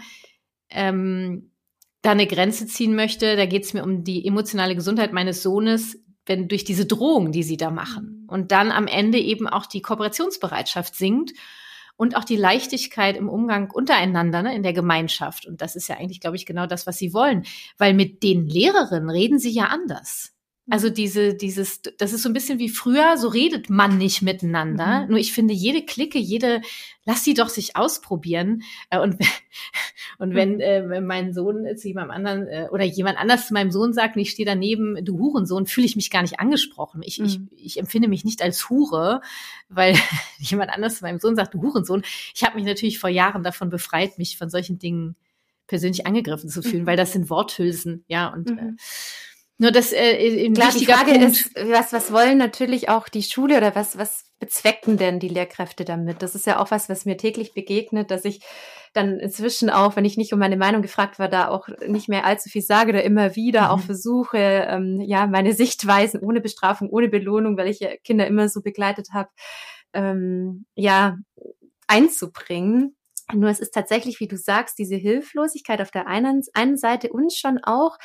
[0.71, 1.51] ähm,
[2.03, 3.37] da eine Grenze ziehen möchte.
[3.37, 7.43] Da geht es mir um die emotionale Gesundheit meines Sohnes, wenn durch diese Drohung, die
[7.43, 8.23] sie da machen.
[8.23, 8.29] Mhm.
[8.29, 11.33] Und dann am Ende eben auch die Kooperationsbereitschaft sinkt
[11.99, 15.47] und auch die Leichtigkeit im Umgang untereinander ne, in der Gemeinschaft.
[15.47, 17.45] Und das ist ja eigentlich, glaube ich, genau das, was sie wollen.
[17.77, 20.33] Weil mit den Lehrerinnen reden sie ja anders.
[20.71, 25.03] Also diese, dieses, das ist so ein bisschen wie früher, so redet man nicht miteinander.
[25.03, 25.11] Mhm.
[25.11, 26.61] Nur ich finde, jede Clique, jede,
[27.05, 28.63] lass sie doch sich ausprobieren.
[28.91, 29.17] Äh, und,
[30.19, 30.61] und wenn mhm.
[30.61, 34.23] äh, mein Sohn zu jemandem anderen äh, oder jemand anders zu meinem Sohn sagt, und
[34.23, 37.03] ich stehe daneben, du Hurensohn, fühle ich mich gar nicht angesprochen.
[37.03, 37.25] Ich, mhm.
[37.25, 39.23] ich, ich empfinde mich nicht als Hure,
[39.69, 39.97] weil
[40.39, 42.03] jemand anders zu meinem Sohn sagt, du Hurensohn.
[42.35, 45.17] Ich habe mich natürlich vor Jahren davon befreit, mich von solchen Dingen
[45.67, 46.87] persönlich angegriffen zu fühlen, mhm.
[46.87, 48.77] weil das sind Worthülsen, ja, und äh, mhm.
[49.59, 51.27] Nur das äh, ein Klar, die Frage Punkt.
[51.27, 55.85] ist, was, was wollen natürlich auch die Schule oder was, was bezwecken denn die Lehrkräfte
[55.85, 56.23] damit?
[56.23, 58.41] Das ist ja auch was, was mir täglich begegnet, dass ich
[58.93, 62.25] dann inzwischen auch, wenn ich nicht um meine Meinung gefragt war, da auch nicht mehr
[62.25, 63.69] allzu viel sage, da immer wieder mhm.
[63.69, 68.49] auch versuche, ähm, ja, meine Sichtweisen ohne Bestrafung, ohne Belohnung, weil ich ja Kinder immer
[68.49, 69.29] so begleitet habe,
[69.93, 71.17] ähm, ja,
[71.89, 72.95] einzubringen.
[73.35, 77.33] Nur es ist tatsächlich, wie du sagst, diese Hilflosigkeit auf der einen, einen Seite und
[77.33, 77.99] schon auch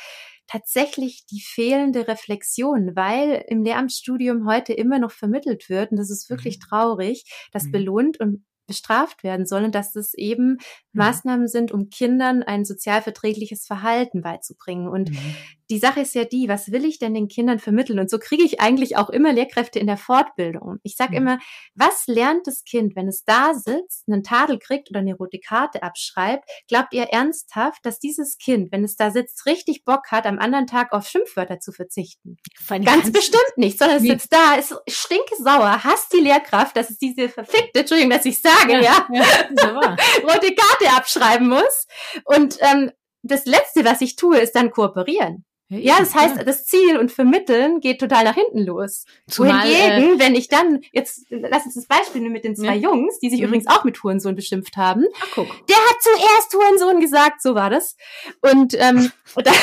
[0.46, 6.30] tatsächlich die fehlende Reflexion, weil im Lehramtsstudium heute immer noch vermittelt wird, und das ist
[6.30, 6.68] wirklich mhm.
[6.68, 7.72] traurig, dass mhm.
[7.72, 10.58] belohnt und bestraft werden sollen, dass das eben mhm.
[10.92, 14.88] Maßnahmen sind, um Kindern ein sozialverträgliches Verhalten beizubringen.
[14.88, 15.34] Und mhm.
[15.70, 17.98] Die Sache ist ja die, was will ich denn den Kindern vermitteln?
[17.98, 20.78] Und so kriege ich eigentlich auch immer Lehrkräfte in der Fortbildung.
[20.82, 21.16] Ich sage mhm.
[21.16, 21.38] immer,
[21.74, 25.82] was lernt das Kind, wenn es da sitzt, einen Tadel kriegt oder eine rote Karte
[25.82, 26.44] abschreibt?
[26.68, 30.66] Glaubt ihr ernsthaft, dass dieses Kind, wenn es da sitzt, richtig Bock hat, am anderen
[30.66, 32.36] Tag auf Schimpfwörter zu verzichten?
[32.84, 36.98] Ganz bestimmt nicht, sondern es sitzt da, ist stinke sauer, hasst die Lehrkraft, dass es
[36.98, 39.24] diese verfickte, Entschuldigung, dass ich sage, ja, ja,
[39.56, 41.86] ja rote Karte abschreiben muss.
[42.24, 42.90] Und ähm,
[43.22, 45.44] das Letzte, was ich tue, ist dann kooperieren.
[45.68, 49.06] Ja, das heißt, das Ziel und Vermitteln geht total nach hinten los.
[49.28, 52.76] Zumal, Wohingegen, äh, wenn ich dann, jetzt lass uns das Beispiel nehmen mit den zwei
[52.76, 52.90] ja.
[52.90, 53.46] Jungs, die sich mhm.
[53.46, 55.04] übrigens auch mit Hurensohn beschimpft haben.
[55.20, 55.46] Ach, guck.
[55.66, 57.96] Der hat zuerst Hurensohn gesagt, so war das.
[58.42, 59.54] Und, ähm, und dann,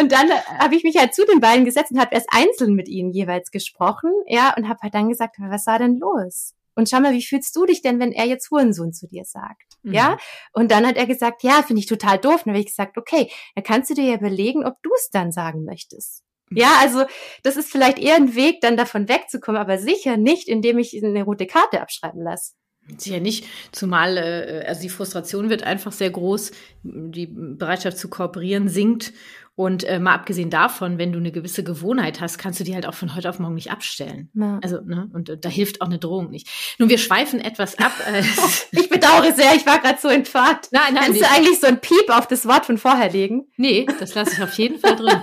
[0.00, 2.88] und dann habe ich mich halt zu den beiden gesetzt und habe erst einzeln mit
[2.88, 6.54] ihnen jeweils gesprochen, ja, und habe halt dann gesagt, was war denn los?
[6.78, 9.74] Und schau mal, wie fühlst du dich denn, wenn er jetzt Hurensohn zu dir sagt?
[9.82, 9.94] Mhm.
[9.94, 10.16] Ja?
[10.52, 12.34] Und dann hat er gesagt, ja, finde ich total doof.
[12.34, 15.10] Und dann habe ich gesagt, okay, dann kannst du dir ja überlegen, ob du es
[15.10, 16.22] dann sagen möchtest.
[16.50, 16.58] Mhm.
[16.58, 17.04] Ja, also
[17.42, 21.24] das ist vielleicht eher ein Weg, dann davon wegzukommen, aber sicher nicht, indem ich eine
[21.24, 22.52] rote Karte abschreiben lasse.
[22.96, 26.52] Sicher nicht, zumal äh, also die Frustration wird einfach sehr groß,
[26.84, 29.12] die Bereitschaft zu kooperieren sinkt
[29.58, 32.86] und äh, mal abgesehen davon, wenn du eine gewisse Gewohnheit hast, kannst du die halt
[32.86, 34.30] auch von heute auf morgen nicht abstellen.
[34.34, 34.60] Ja.
[34.62, 36.48] Also, ne, und äh, da hilft auch eine Drohung nicht.
[36.78, 37.90] Nun, wir schweifen etwas ab.
[38.06, 38.22] Äh,
[38.70, 40.68] ich bedauere sehr, ich war gerade so in Fahrt.
[40.70, 41.26] Nein, nein, Kannst nee.
[41.26, 43.48] du eigentlich so ein Piep auf das Wort von vorher legen?
[43.56, 45.22] Nee, das lasse ich auf jeden Fall drin.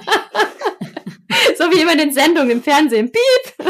[1.57, 3.13] so wie immer in den Sendungen im Fernsehen.
[3.13, 3.69] Piep!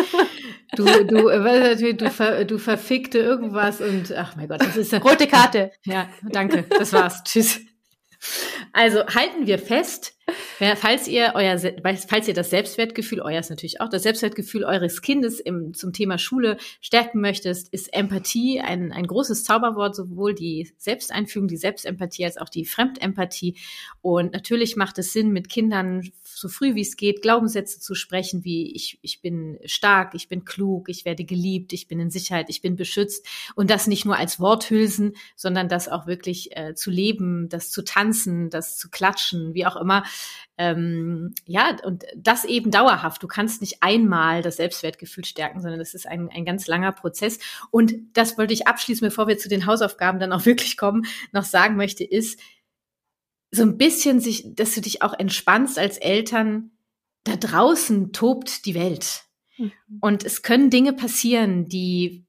[0.76, 4.98] Du, du, äh, du, ver, du verfickte irgendwas und ach mein Gott, das ist ja.
[4.98, 5.70] Rote Karte.
[5.86, 6.66] Ja, danke.
[6.70, 7.24] Das war's.
[7.24, 7.62] Tschüss.
[8.74, 10.16] Also halten wir fest,
[10.76, 11.58] falls ihr euer,
[12.08, 16.18] falls ihr das Selbstwertgefühl, euer ist natürlich auch, das Selbstwertgefühl eures Kindes im, zum Thema
[16.18, 22.38] Schule stärken möchtest, ist Empathie ein, ein großes Zauberwort, sowohl die Selbsteinfügung, die Selbstempathie als
[22.38, 23.58] auch die Fremdempathie.
[24.02, 28.44] Und natürlich macht es Sinn, mit Kindern so früh wie es geht, Glaubenssätze zu sprechen,
[28.44, 32.48] wie ich, ich bin stark, ich bin klug, ich werde geliebt, ich bin in Sicherheit,
[32.50, 33.26] ich bin beschützt.
[33.56, 37.84] Und das nicht nur als Worthülsen, sondern das auch wirklich äh, zu leben, das zu
[37.84, 40.04] tanzen, das zu klatschen, wie auch immer.
[40.58, 43.24] Ähm, ja, und das eben dauerhaft.
[43.24, 47.40] Du kannst nicht einmal das Selbstwertgefühl stärken, sondern das ist ein, ein ganz langer Prozess.
[47.72, 51.46] Und das wollte ich abschließen, bevor wir zu den Hausaufgaben dann auch wirklich kommen, noch
[51.46, 52.40] sagen möchte, ist,
[53.56, 56.72] so ein bisschen sich, dass du dich auch entspannst als Eltern.
[57.24, 59.24] Da draußen tobt die Welt.
[59.58, 59.72] Mhm.
[60.02, 62.26] Und es können Dinge passieren, die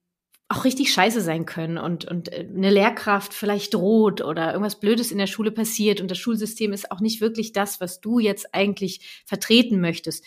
[0.49, 5.11] auch richtig scheiße sein können und, und äh, eine Lehrkraft vielleicht droht oder irgendwas Blödes
[5.11, 8.55] in der Schule passiert und das Schulsystem ist auch nicht wirklich das, was du jetzt
[8.55, 10.25] eigentlich vertreten möchtest.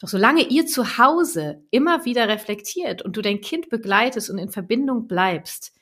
[0.00, 4.48] Doch solange ihr zu Hause immer wieder reflektiert und du dein Kind begleitest und in
[4.48, 5.72] Verbindung bleibst,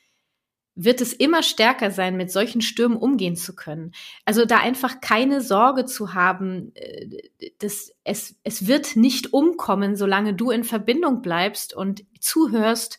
[0.77, 3.93] wird es immer stärker sein, mit solchen Stürmen umgehen zu können.
[4.27, 7.23] Also da einfach keine Sorge zu haben, äh,
[7.59, 12.99] dass es, es wird nicht umkommen, solange du in Verbindung bleibst und zuhörst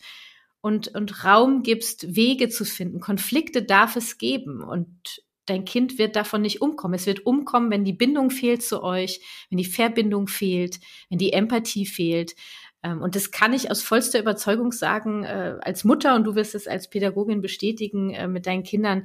[0.60, 3.00] und, und Raum gibst, Wege zu finden.
[3.00, 6.96] Konflikte darf es geben und dein Kind wird davon nicht umkommen.
[6.96, 11.32] Es wird umkommen, wenn die Bindung fehlt zu euch, wenn die Verbindung fehlt, wenn die
[11.32, 12.36] Empathie fehlt.
[12.84, 16.56] Ähm, und das kann ich aus vollster Überzeugung sagen, äh, als Mutter, und du wirst
[16.56, 19.04] es als Pädagogin bestätigen äh, mit deinen Kindern.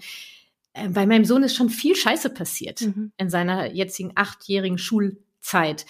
[0.72, 3.12] Äh, bei meinem Sohn ist schon viel Scheiße passiert mhm.
[3.16, 5.86] in seiner jetzigen achtjährigen Schulzeit.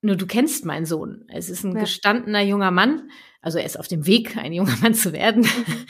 [0.00, 1.24] Nur du kennst meinen Sohn.
[1.28, 1.80] Es ist ein ja.
[1.80, 3.10] gestandener junger Mann.
[3.40, 5.42] Also er ist auf dem Weg, ein junger Mann zu werden.
[5.42, 5.86] Mhm.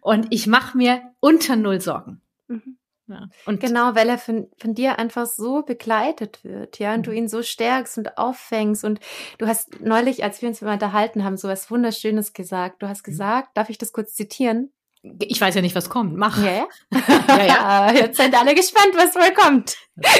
[0.00, 2.20] Und ich mache mir unter null Sorgen.
[2.48, 2.76] Mhm.
[3.12, 3.28] Ja.
[3.44, 7.02] Und genau, weil er von, von dir einfach so begleitet wird, ja, und mhm.
[7.02, 8.84] du ihn so stärkst und auffängst.
[8.84, 9.00] Und
[9.38, 12.82] du hast neulich, als wir uns mal unterhalten haben, so was Wunderschönes gesagt.
[12.82, 13.10] Du hast mhm.
[13.10, 14.72] gesagt, darf ich das kurz zitieren?
[15.18, 16.16] Ich weiß ja nicht, was kommt.
[16.16, 16.42] Mach.
[16.42, 17.26] Ja, ja.
[17.28, 17.92] ja, ja.
[17.94, 19.76] Jetzt sind alle gespannt, was wohl kommt.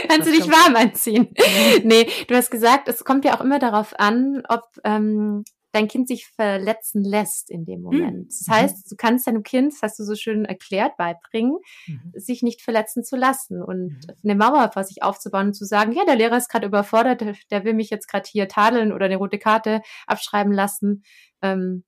[0.08, 1.32] Kannst du dich warm anziehen?
[1.38, 1.88] Mhm.
[1.88, 6.06] Nee, du hast gesagt, es kommt ja auch immer darauf an, ob ähm, dein Kind
[6.06, 7.82] sich verletzen lässt in dem hm.
[7.82, 8.28] Moment.
[8.28, 8.52] Das mhm.
[8.52, 11.56] heißt, du kannst deinem Kind, das hast du so schön erklärt, beibringen,
[11.86, 12.12] mhm.
[12.14, 14.14] sich nicht verletzen zu lassen und mhm.
[14.22, 17.34] eine Mauer vor sich aufzubauen und zu sagen, ja, der Lehrer ist gerade überfordert, der,
[17.50, 21.04] der, will mich jetzt gerade hier tadeln oder eine rote Karte abschreiben lassen.
[21.40, 21.84] Ähm,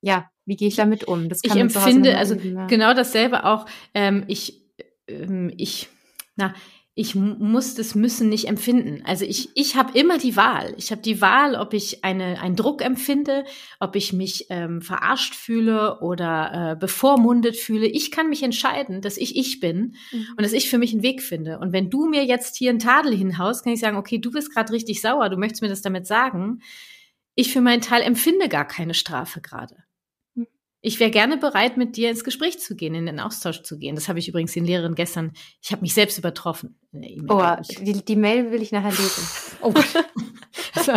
[0.00, 1.28] ja, wie gehe ich damit um?
[1.28, 2.66] Das kann ich empfinde, also üben, ja.
[2.66, 3.66] genau dasselbe auch.
[3.92, 4.62] Ähm, ich,
[5.08, 5.88] ähm, ich,
[6.36, 6.54] na,
[6.98, 9.02] ich muss das Müssen nicht empfinden.
[9.04, 10.72] Also ich, ich habe immer die Wahl.
[10.78, 13.44] Ich habe die Wahl, ob ich eine, einen Druck empfinde,
[13.78, 17.86] ob ich mich ähm, verarscht fühle oder äh, bevormundet fühle.
[17.86, 20.26] Ich kann mich entscheiden, dass ich ich bin mhm.
[20.38, 21.58] und dass ich für mich einen Weg finde.
[21.58, 24.54] Und wenn du mir jetzt hier einen Tadel hinhaust, kann ich sagen, okay, du bist
[24.54, 26.62] gerade richtig sauer, du möchtest mir das damit sagen.
[27.34, 29.84] Ich für meinen Teil empfinde gar keine Strafe gerade
[30.86, 33.96] ich wäre gerne bereit, mit dir ins Gespräch zu gehen, in den Austausch zu gehen.
[33.96, 37.26] Das habe ich übrigens den Lehrerin gestern, ich habe mich selbst übertroffen E-Mail.
[37.28, 39.28] Oh, die, die, Mail will ich nachher lesen.
[39.62, 39.72] Oh.
[40.74, 40.92] also,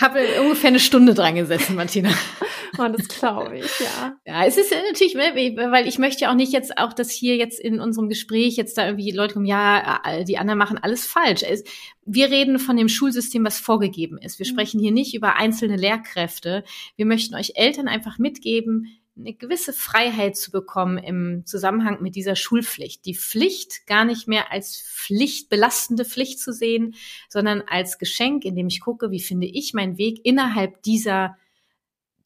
[0.00, 2.10] habe ungefähr eine Stunde dran gesessen, Martina.
[2.78, 4.18] Oh, das glaube ich, ja.
[4.26, 5.32] Ja, es ist natürlich, ne,
[5.70, 8.76] weil ich möchte ja auch nicht jetzt auch, dass hier jetzt in unserem Gespräch jetzt
[8.76, 11.42] da irgendwie Leute kommen, ja, die anderen machen alles falsch.
[12.04, 14.38] Wir reden von dem Schulsystem, was vorgegeben ist.
[14.38, 14.50] Wir mhm.
[14.50, 16.64] sprechen hier nicht über einzelne Lehrkräfte.
[16.96, 22.36] Wir möchten euch Eltern einfach mitgeben, eine gewisse Freiheit zu bekommen im Zusammenhang mit dieser
[22.36, 23.04] Schulpflicht.
[23.06, 26.94] Die Pflicht gar nicht mehr als Pflicht, belastende Pflicht zu sehen,
[27.28, 31.36] sondern als Geschenk, in dem ich gucke, wie finde ich meinen Weg innerhalb dieser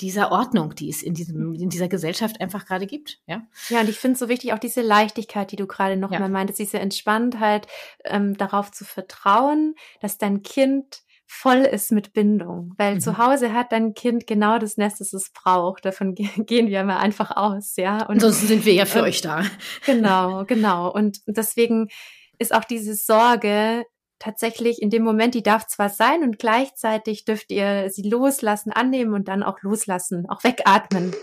[0.00, 3.46] dieser Ordnung, die es in diesem in dieser Gesellschaft einfach gerade gibt, ja.
[3.68, 6.18] Ja, und ich finde es so wichtig auch diese Leichtigkeit, die du gerade noch ja.
[6.18, 7.66] mal meintest, diese Entspanntheit,
[8.05, 13.01] ähm, darauf zu vertrauen, dass dein Kind voll ist mit Bindung, weil mhm.
[13.01, 15.85] zu Hause hat dein Kind genau das Nest, das es braucht.
[15.85, 18.05] Davon gehen wir mal einfach aus, ja.
[18.07, 19.45] Und sonst sind wir ja für und, euch da.
[19.87, 20.93] Genau, genau.
[20.93, 21.87] Und deswegen
[22.38, 23.85] ist auch diese Sorge
[24.19, 29.14] tatsächlich in dem Moment, die darf zwar sein und gleichzeitig dürft ihr sie loslassen, annehmen
[29.14, 31.14] und dann auch loslassen, auch wegatmen.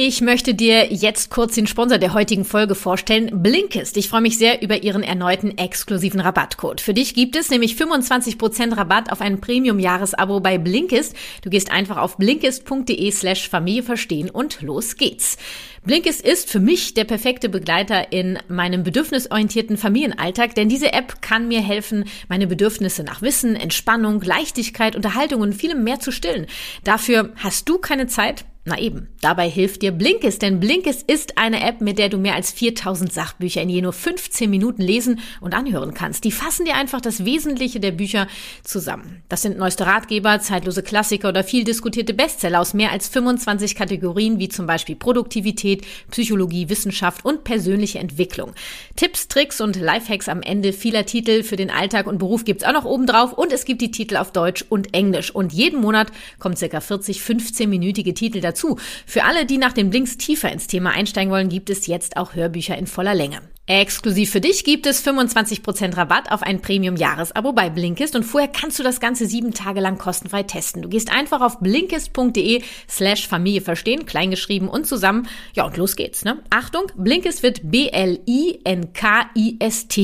[0.00, 3.96] Ich möchte dir jetzt kurz den Sponsor der heutigen Folge vorstellen, Blinkist.
[3.96, 6.80] Ich freue mich sehr über ihren erneuten exklusiven Rabattcode.
[6.80, 11.16] Für dich gibt es nämlich 25% Rabatt auf ein Premium-Jahresabo bei Blinkist.
[11.42, 15.36] Du gehst einfach auf blinkist.de slash Familie verstehen und los geht's.
[15.84, 21.48] Blinkist ist für mich der perfekte Begleiter in meinem bedürfnisorientierten Familienalltag, denn diese App kann
[21.48, 26.46] mir helfen, meine Bedürfnisse nach Wissen, Entspannung, Leichtigkeit, Unterhaltung und vielem mehr zu stillen.
[26.84, 31.66] Dafür hast du keine Zeit, na eben, dabei hilft dir Blinkist, denn Blinkist ist eine
[31.66, 35.54] App, mit der du mehr als 4000 Sachbücher in je nur 15 Minuten lesen und
[35.54, 36.24] anhören kannst.
[36.24, 38.28] Die fassen dir einfach das Wesentliche der Bücher
[38.62, 39.22] zusammen.
[39.30, 44.38] Das sind neueste Ratgeber, zeitlose Klassiker oder viel diskutierte Bestseller aus mehr als 25 Kategorien,
[44.38, 48.52] wie zum Beispiel Produktivität, Psychologie, Wissenschaft und persönliche Entwicklung.
[48.96, 52.74] Tipps, Tricks und Lifehacks am Ende vieler Titel für den Alltag und Beruf gibt's auch
[52.74, 55.34] noch oben drauf und es gibt die Titel auf Deutsch und Englisch.
[55.34, 58.76] Und jeden Monat kommen circa 40 15-minütige Titel dazu dazu.
[59.06, 62.34] Für alle, die nach den Blinks tiefer ins Thema einsteigen wollen, gibt es jetzt auch
[62.34, 63.40] Hörbücher in voller Länge.
[63.66, 68.78] Exklusiv für dich gibt es 25% Rabatt auf ein Premium-Jahresabo bei Blinkist und vorher kannst
[68.78, 70.80] du das Ganze sieben Tage lang kostenfrei testen.
[70.80, 75.28] Du gehst einfach auf blinkist.de slash Familie verstehen, kleingeschrieben und zusammen.
[75.54, 76.42] Ja, und los geht's, ne?
[76.48, 78.08] Achtung, Blinkist wird B-L-I-N-K-I-S-T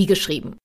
[0.04, 0.56] geschrieben.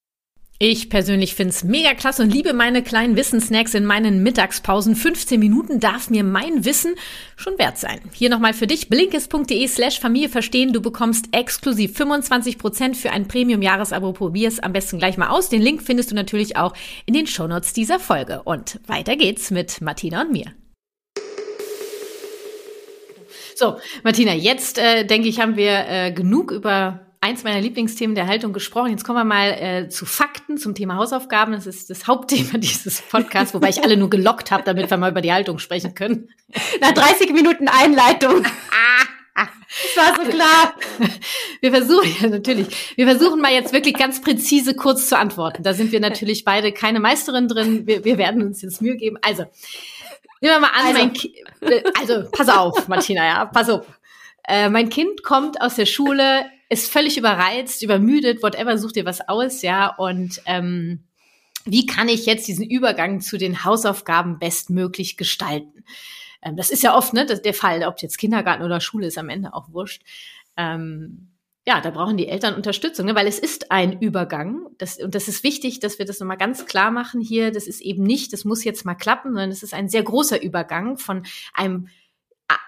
[0.61, 4.93] Ich persönlich find's mega klasse und liebe meine kleinen Wissensnacks in meinen Mittagspausen.
[4.93, 6.95] 15 Minuten darf mir mein Wissen
[7.37, 8.01] schon wert sein.
[8.11, 10.73] Hier nochmal für dich blinkes.de slash Familie verstehen.
[10.73, 14.11] Du bekommst exklusiv 25% für ein Premium-Jahresabo.
[14.11, 15.47] Probier's am besten gleich mal aus.
[15.47, 16.73] Den Link findest du natürlich auch
[17.05, 18.41] in den Shownotes dieser Folge.
[18.43, 20.51] Und weiter geht's mit Martina und mir.
[23.55, 28.27] So, Martina, jetzt äh, denke ich, haben wir äh, genug über eins meiner Lieblingsthemen der
[28.27, 28.91] Haltung gesprochen.
[28.91, 31.53] Jetzt kommen wir mal äh, zu Fakten zum Thema Hausaufgaben.
[31.53, 35.11] Das ist das Hauptthema dieses Podcasts, wobei ich alle nur gelockt habe, damit wir mal
[35.11, 36.29] über die Haltung sprechen können.
[36.81, 38.45] Nach 30 Minuten Einleitung.
[39.95, 40.73] Das war so klar.
[41.61, 45.63] Wir versuchen ja natürlich, wir versuchen mal jetzt wirklich ganz präzise kurz zu antworten.
[45.63, 47.87] Da sind wir natürlich beide keine Meisterin drin.
[47.87, 49.17] Wir, wir werden uns jetzt Mühe geben.
[49.21, 49.43] Also,
[50.41, 51.33] nehmen wir mal an, also, mein Ki
[51.99, 53.85] also pass auf, Martina, ja, pass auf.
[54.45, 59.27] Äh, mein Kind kommt aus der Schule, ist völlig überreizt, übermüdet, whatever, sucht dir was
[59.27, 61.03] aus, ja, und ähm,
[61.65, 65.83] wie kann ich jetzt diesen Übergang zu den Hausaufgaben bestmöglich gestalten?
[66.41, 69.29] Ähm, das ist ja oft ne, der Fall, ob jetzt Kindergarten oder Schule ist am
[69.29, 70.03] Ende auch wurscht.
[70.55, 71.29] Ähm,
[71.65, 74.67] ja, da brauchen die Eltern Unterstützung, ne, weil es ist ein Übergang.
[74.77, 77.51] Das, und das ist wichtig, dass wir das nochmal ganz klar machen hier.
[77.51, 80.41] Das ist eben nicht, das muss jetzt mal klappen, sondern es ist ein sehr großer
[80.41, 81.89] Übergang von einem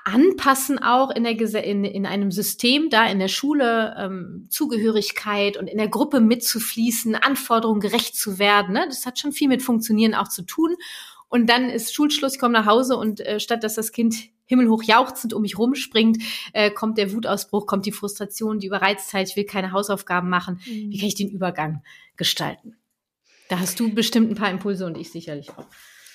[0.04, 5.68] anpassen auch in, der, in, in einem System, da in der Schule ähm, Zugehörigkeit und
[5.68, 8.74] in der Gruppe mitzufließen, Anforderungen gerecht zu werden.
[8.74, 8.86] Ne?
[8.88, 10.76] Das hat schon viel mit Funktionieren auch zu tun.
[11.30, 14.84] Und dann ist Schulschluss, ich komme nach Hause und äh, statt dass das Kind himmelhoch
[14.84, 16.18] jauchzend um mich rumspringt,
[16.52, 20.60] äh, kommt der Wutausbruch, kommt die Frustration, die Überreiztheit, ich will keine Hausaufgaben machen.
[20.66, 20.92] Mhm.
[20.92, 21.84] Wie kann ich den Übergang
[22.18, 22.76] gestalten?
[23.48, 25.68] Da hast du bestimmt ein paar Impulse und ich sicherlich auch.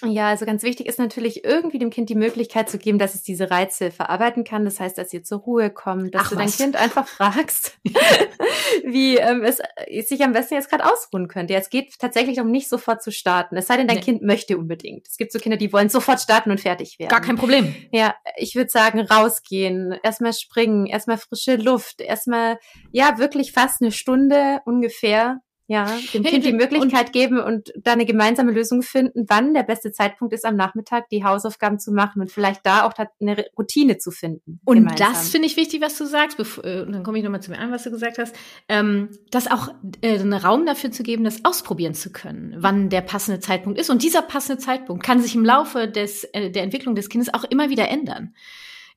[0.05, 3.23] Ja, also ganz wichtig ist natürlich irgendwie dem Kind die Möglichkeit zu geben, dass es
[3.23, 4.65] diese Reize verarbeiten kann.
[4.65, 6.59] Das heißt, dass ihr zur Ruhe kommt, dass Ach, du dein was?
[6.59, 7.79] Kind einfach fragst,
[8.85, 9.61] wie ähm, es
[10.09, 11.55] sich am besten jetzt gerade ausruhen könnte.
[11.55, 13.57] Ja, es geht tatsächlich darum, nicht sofort zu starten.
[13.57, 14.03] Es sei denn, dein nee.
[14.03, 15.09] Kind möchte unbedingt.
[15.09, 17.11] Es gibt so Kinder, die wollen sofort starten und fertig werden.
[17.11, 17.75] Gar kein Problem.
[17.93, 22.59] Ja, ich würde sagen, rausgehen, erstmal springen, erstmal frische Luft, erstmal,
[22.93, 28.07] ja, wirklich fast eine Stunde ungefähr ja, dem Kind die Möglichkeit geben und da eine
[28.07, 32.31] gemeinsame Lösung finden, wann der beste Zeitpunkt ist, am Nachmittag die Hausaufgaben zu machen und
[32.31, 34.61] vielleicht da auch eine Routine zu finden.
[34.65, 35.13] Und gemeinsam.
[35.13, 36.37] das finde ich wichtig, was du sagst.
[36.37, 38.37] Bevor, äh, und dann komme ich nochmal zu mir an, was du gesagt hast.
[38.69, 39.69] Ähm, das auch
[40.03, 43.91] äh, einen Raum dafür zu geben, das ausprobieren zu können, wann der passende Zeitpunkt ist.
[43.91, 47.45] Und dieser passende Zeitpunkt kann sich im Laufe des, äh, der Entwicklung des Kindes auch
[47.45, 48.35] immer wieder ändern.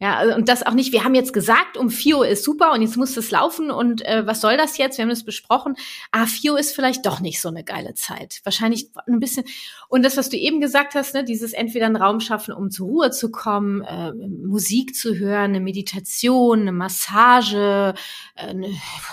[0.01, 2.71] Ja, also, und das auch nicht, wir haben jetzt gesagt, um 4 Uhr ist super
[2.71, 4.97] und jetzt muss es laufen und äh, was soll das jetzt?
[4.97, 5.75] Wir haben das besprochen.
[6.11, 8.39] Ah, 4 Uhr ist vielleicht doch nicht so eine geile Zeit.
[8.45, 9.43] Wahrscheinlich ein bisschen.
[9.89, 12.87] Und das, was du eben gesagt hast, ne, dieses entweder einen Raum schaffen, um zur
[12.87, 17.93] Ruhe zu kommen, äh, Musik zu hören, eine Meditation, eine Massage,
[18.35, 18.69] äh, eine,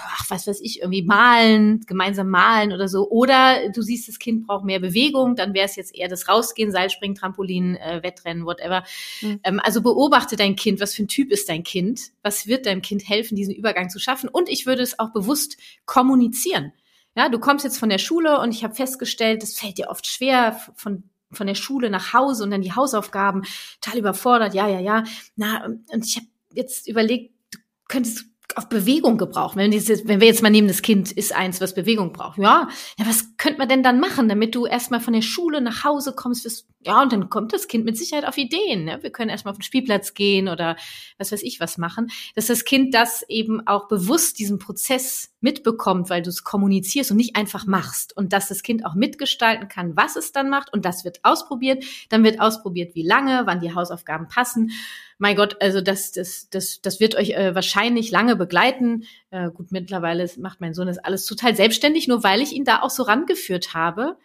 [0.07, 3.11] ach, was weiß ich, irgendwie malen, gemeinsam malen oder so.
[3.11, 6.70] Oder du siehst, das Kind braucht mehr Bewegung, dann wäre es jetzt eher das Rausgehen,
[6.70, 8.84] Seilspringen, Trampolin, äh, Wettrennen, whatever.
[9.20, 9.41] Mhm.
[9.43, 12.66] Ähm, also beobachte dein Kind Kind, was für ein Typ ist dein Kind, was wird
[12.66, 14.29] deinem Kind helfen, diesen Übergang zu schaffen.
[14.29, 15.57] Und ich würde es auch bewusst
[15.87, 16.72] kommunizieren.
[17.16, 20.07] Ja, du kommst jetzt von der Schule und ich habe festgestellt, es fällt dir oft
[20.07, 23.43] schwer von von der Schule nach Hause und dann die Hausaufgaben,
[23.81, 25.03] total überfordert, ja, ja, ja.
[25.35, 27.59] Na, und ich habe jetzt überlegt, du
[27.89, 29.59] könntest auf Bewegung gebrauchen.
[29.59, 32.38] Wenn, dieses, wenn wir jetzt mal nehmen, das Kind ist eins, was Bewegung braucht.
[32.38, 35.84] Ja, ja, was könnte man denn dann machen, damit du erstmal von der Schule nach
[35.84, 36.42] Hause kommst?
[36.42, 38.84] Fürs, ja, und dann kommt das Kind mit Sicherheit auf Ideen.
[38.84, 38.98] Ne?
[39.02, 40.76] Wir können erstmal auf den Spielplatz gehen oder
[41.18, 42.09] was weiß ich was machen.
[42.34, 47.18] Dass das Kind das eben auch bewusst diesen Prozess mitbekommt, weil du es kommunizierst und
[47.18, 48.16] nicht einfach machst.
[48.16, 50.72] Und dass das Kind auch mitgestalten kann, was es dann macht.
[50.72, 51.84] Und das wird ausprobiert.
[52.09, 54.70] Dann wird ausprobiert, wie lange, wann die Hausaufgaben passen
[55.18, 59.04] mein Gott, also das, das, das, das wird euch äh, wahrscheinlich lange begleiten.
[59.30, 62.82] Äh, gut, mittlerweile macht mein Sohn das alles total selbstständig, nur weil ich ihn da
[62.82, 64.18] auch so rangeführt habe,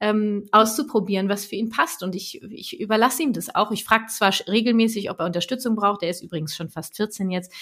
[0.00, 2.02] ähm, auszuprobieren, was für ihn passt.
[2.02, 3.72] Und ich, ich überlasse ihm das auch.
[3.72, 6.02] Ich frage zwar regelmäßig, ob er Unterstützung braucht.
[6.02, 7.52] Er ist übrigens schon fast 14 jetzt,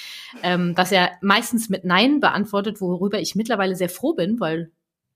[0.43, 4.70] ähm, was er meistens mit Nein beantwortet, worüber ich mittlerweile sehr froh bin, weil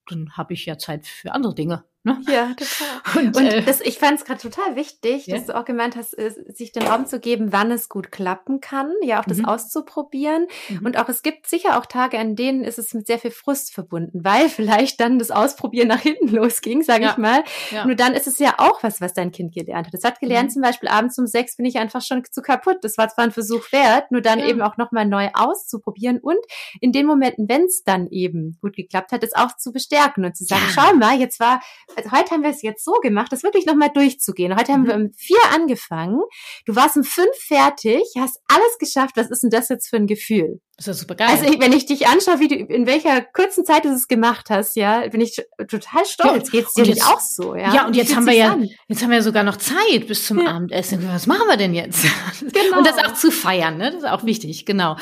[0.08, 1.84] dann habe ich ja Zeit für andere Dinge.
[2.02, 2.18] Ne?
[2.28, 3.20] Ja, total.
[3.26, 5.36] Und, und äh, das, ich fand es gerade total wichtig, ja?
[5.36, 6.16] dass du auch gemeint hast,
[6.56, 9.44] sich den Raum zu geben, wann es gut klappen kann, ja auch das mhm.
[9.44, 10.46] auszuprobieren.
[10.68, 10.86] Mhm.
[10.86, 13.74] Und auch es gibt sicher auch Tage, an denen ist es mit sehr viel Frust
[13.74, 17.10] verbunden, weil vielleicht dann das Ausprobieren nach hinten losging, sage ja.
[17.10, 17.44] ich mal.
[17.70, 17.84] Ja.
[17.84, 19.94] Nur dann ist es ja auch was, was dein Kind gelernt hat.
[19.94, 20.54] Es hat gelernt, mhm.
[20.54, 22.78] zum Beispiel abends um sechs bin ich einfach schon zu kaputt.
[22.80, 24.46] Das war zwar ein Versuch wert, nur dann ja.
[24.46, 26.38] eben auch nochmal neu auszuprobieren und
[26.80, 30.36] in den Momenten, wenn es dann eben gut geklappt hat, es auch zu bestärken und
[30.36, 31.60] zu sagen, schau mal, jetzt war
[31.96, 34.56] also heute haben wir es jetzt so gemacht, das wirklich nochmal durchzugehen.
[34.56, 35.06] Heute haben wir mhm.
[35.06, 36.20] um vier angefangen.
[36.66, 39.16] Du warst um fünf fertig, hast alles geschafft.
[39.16, 40.60] Was ist denn das jetzt für ein Gefühl?
[40.76, 41.28] Das ist super geil.
[41.28, 44.76] Also wenn ich dich anschaue, wie du in welcher kurzen Zeit du es gemacht hast,
[44.76, 45.36] ja, bin ich
[45.68, 46.46] total stolz.
[46.46, 47.74] Ja, Geht's dir nicht auch so, ja?
[47.74, 48.66] Ja, und jetzt haben wir ja, an?
[48.88, 50.46] jetzt haben wir ja sogar noch Zeit bis zum ja.
[50.52, 51.06] Abendessen.
[51.12, 52.06] Was machen wir denn jetzt?
[52.40, 52.78] Genau.
[52.78, 53.90] Und das auch zu feiern, ne?
[53.90, 54.96] Das ist auch wichtig, genau.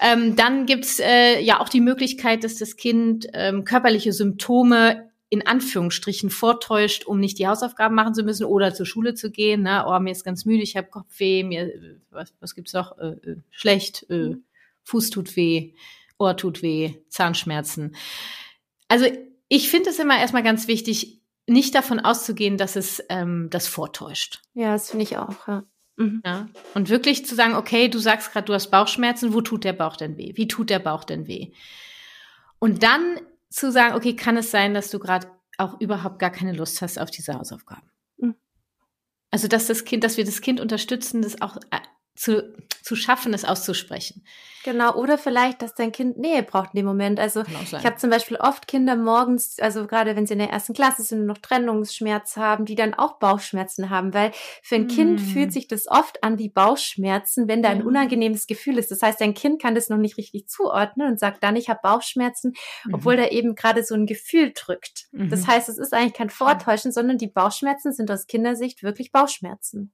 [0.00, 5.46] Ähm, dann gibt's äh, ja auch die Möglichkeit, dass das Kind ähm, körperliche Symptome in
[5.46, 9.62] Anführungsstrichen vortäuscht, um nicht die Hausaufgaben machen zu müssen oder zur Schule zu gehen.
[9.62, 9.82] Ne?
[9.88, 11.72] Oh, mir ist ganz müde, ich habe Kopfweh, mir
[12.10, 12.98] was, was gibt's noch?
[12.98, 14.36] Äh, äh, schlecht, äh,
[14.84, 15.72] Fuß tut weh,
[16.18, 17.96] Ohr tut weh, Zahnschmerzen.
[18.88, 19.06] Also
[19.48, 24.42] ich finde es immer erstmal ganz wichtig, nicht davon auszugehen, dass es ähm, das vortäuscht.
[24.52, 25.48] Ja, das finde ich auch.
[25.48, 25.64] Ja.
[25.96, 26.20] Mhm.
[26.26, 26.46] ja.
[26.74, 29.96] Und wirklich zu sagen, okay, du sagst gerade, du hast Bauchschmerzen, wo tut der Bauch
[29.96, 30.32] denn weh?
[30.34, 31.52] Wie tut der Bauch denn weh?
[32.58, 33.18] Und dann
[33.52, 35.28] zu sagen, okay, kann es sein, dass du gerade
[35.58, 37.90] auch überhaupt gar keine Lust hast auf diese Hausaufgaben?
[38.16, 38.34] Mhm.
[39.30, 41.78] Also, dass das Kind, dass wir das Kind unterstützen, das auch äh,
[42.14, 44.24] zu, zu schaffen, es auszusprechen.
[44.64, 47.18] Genau, oder vielleicht, dass dein Kind Nähe braucht in dem Moment.
[47.18, 50.72] Also ich habe zum Beispiel oft Kinder morgens, also gerade wenn sie in der ersten
[50.72, 54.30] Klasse sind und noch Trennungsschmerz haben, die dann auch Bauchschmerzen haben, weil
[54.62, 54.88] für ein mm.
[54.88, 58.92] Kind fühlt sich das oft an wie Bauchschmerzen, wenn da ein unangenehmes Gefühl ist.
[58.92, 61.80] Das heißt, dein Kind kann das noch nicht richtig zuordnen und sagt dann, ich habe
[61.82, 62.52] Bauchschmerzen,
[62.84, 62.94] mhm.
[62.94, 65.06] obwohl da eben gerade so ein Gefühl drückt.
[65.10, 65.28] Mhm.
[65.28, 69.92] Das heißt, es ist eigentlich kein Vortäuschen, sondern die Bauchschmerzen sind aus Kindersicht wirklich Bauchschmerzen.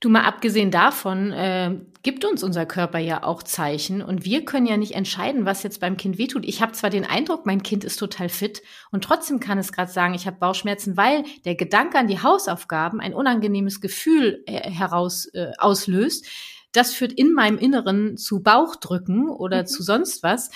[0.00, 4.66] Du mal abgesehen davon, äh, gibt uns unser Körper ja auch Zeichen und wir können
[4.66, 6.44] ja nicht entscheiden, was jetzt beim Kind wehtut.
[6.44, 9.90] Ich habe zwar den Eindruck, mein Kind ist total fit und trotzdem kann es gerade
[9.90, 15.26] sagen, ich habe Bauchschmerzen, weil der Gedanke an die Hausaufgaben ein unangenehmes Gefühl äh, heraus
[15.32, 16.26] äh, auslöst.
[16.72, 19.66] Das führt in meinem Inneren zu Bauchdrücken oder mhm.
[19.66, 20.50] zu sonst was.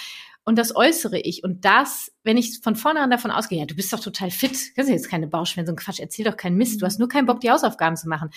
[0.45, 1.45] und das äußere ich.
[1.45, 4.91] Und das, wenn ich von vornherein davon ausgehe, ja, du bist doch total fit, kannst
[4.91, 7.27] du jetzt keine Bauchschmerzen, so ein Quatsch, erzähl doch keinen Mist, du hast nur keinen
[7.27, 8.31] Bock, die Hausaufgaben zu machen,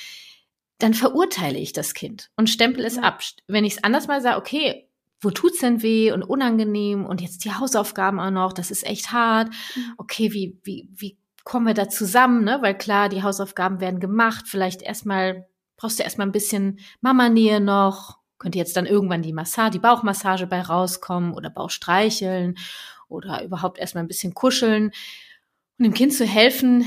[0.79, 3.03] dann verurteile ich das Kind und stempel es ja.
[3.03, 3.21] ab.
[3.47, 4.89] Wenn ich es anders mal sage, okay,
[5.21, 9.11] wo tut's denn weh und unangenehm und jetzt die Hausaufgaben auch noch, das ist echt
[9.11, 9.53] hart.
[9.97, 12.59] Okay, wie, wie, wie kommen wir da zusammen, ne?
[12.61, 15.47] Weil klar, die Hausaufgaben werden gemacht, vielleicht erstmal,
[15.77, 20.47] brauchst du erstmal ein bisschen Mama-Nähe noch, könnte jetzt dann irgendwann die Massage, die Bauchmassage
[20.47, 22.57] bei rauskommen oder Bauchstreicheln
[23.07, 24.91] oder überhaupt erstmal ein bisschen kuscheln
[25.77, 26.85] und dem Kind zu helfen,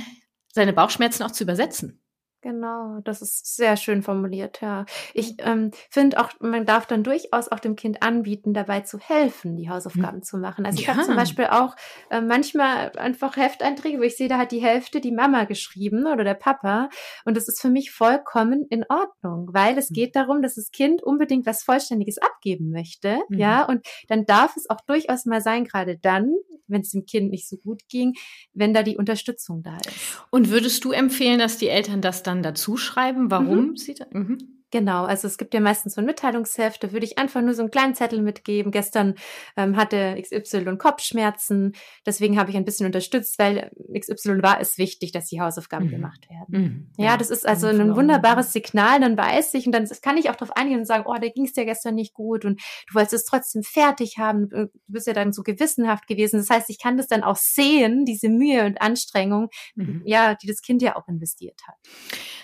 [0.52, 2.00] seine Bauchschmerzen auch zu übersetzen.
[2.46, 4.86] Genau, das ist sehr schön formuliert, ja.
[5.14, 9.56] Ich ähm, finde auch, man darf dann durchaus auch dem Kind anbieten, dabei zu helfen,
[9.56, 10.22] die Hausaufgaben hm.
[10.22, 10.64] zu machen.
[10.64, 10.94] Also ich ja.
[10.94, 11.74] habe zum Beispiel auch
[12.08, 16.22] äh, manchmal einfach Hefteinträge, wo ich sehe, da hat die Hälfte die Mama geschrieben oder
[16.22, 16.88] der Papa.
[17.24, 19.94] Und das ist für mich vollkommen in Ordnung, weil es hm.
[19.94, 23.18] geht darum, dass das Kind unbedingt was Vollständiges abgeben möchte.
[23.28, 23.38] Mhm.
[23.40, 26.32] Ja, und dann darf es auch durchaus mal sein, gerade dann,
[26.68, 28.14] wenn es dem Kind nicht so gut ging,
[28.54, 30.24] wenn da die Unterstützung da ist.
[30.30, 33.76] Und würdest du empfehlen, dass die Eltern das dann dazu schreiben, warum mhm.
[33.76, 34.06] sie da?
[34.10, 34.55] Mhm.
[34.72, 37.62] Genau, also es gibt ja meistens so ein Mitteilungsheft, da würde ich einfach nur so
[37.62, 38.72] einen kleinen Zettel mitgeben.
[38.72, 39.14] Gestern
[39.56, 45.12] ähm, hatte XY Kopfschmerzen, deswegen habe ich ein bisschen unterstützt, weil XY war es wichtig,
[45.12, 45.90] dass die Hausaufgaben mhm.
[45.90, 46.46] gemacht werden.
[46.48, 46.86] Mhm.
[46.96, 50.30] Ja, ja, das ist also ein wunderbares Signal, dann weiß ich und dann kann ich
[50.30, 52.94] auch darauf eingehen und sagen, oh, da ging es dir gestern nicht gut und du
[52.94, 56.38] wolltest es trotzdem fertig haben, du bist ja dann so gewissenhaft gewesen.
[56.38, 60.02] Das heißt, ich kann das dann auch sehen, diese Mühe und Anstrengung, mhm.
[60.04, 61.76] ja, die das Kind ja auch investiert hat.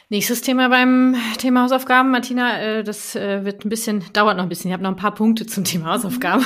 [0.08, 4.48] Nächstes Thema beim Thema Hausaufgaben, Martina, äh, das äh, wird ein bisschen, dauert noch ein
[4.48, 4.68] bisschen.
[4.70, 6.44] Ich habe noch ein paar Punkte zum Thema Hausaufgaben.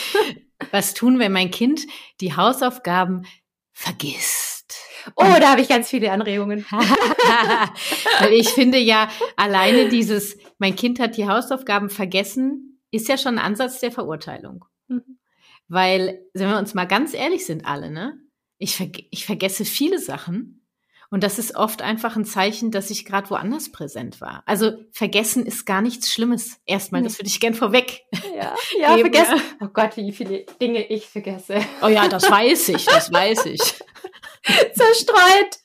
[0.72, 1.82] Was tun, wenn mein Kind
[2.20, 3.26] die Hausaufgaben
[3.72, 4.76] vergisst?
[5.16, 6.64] Oh, da habe ich ganz viele Anregungen.
[6.70, 13.38] Weil ich finde ja, alleine dieses, mein Kind hat die Hausaufgaben vergessen, ist ja schon
[13.38, 14.64] ein Ansatz der Verurteilung.
[14.88, 15.18] Mhm.
[15.68, 18.18] Weil, wenn wir uns mal ganz ehrlich sind, alle, ne?
[18.58, 20.63] Ich, ver ich vergesse viele Sachen
[21.14, 24.42] und das ist oft einfach ein Zeichen, dass ich gerade woanders präsent war.
[24.46, 26.58] Also vergessen ist gar nichts Schlimmes.
[26.66, 28.02] Erstmal, das würde ich gern vorweg.
[28.36, 29.40] Ja, ja vergessen.
[29.60, 31.64] Oh Gott, wie viele Dinge ich vergesse.
[31.82, 33.60] Oh ja, das weiß ich, das weiß ich.
[34.74, 35.60] Zerstreut.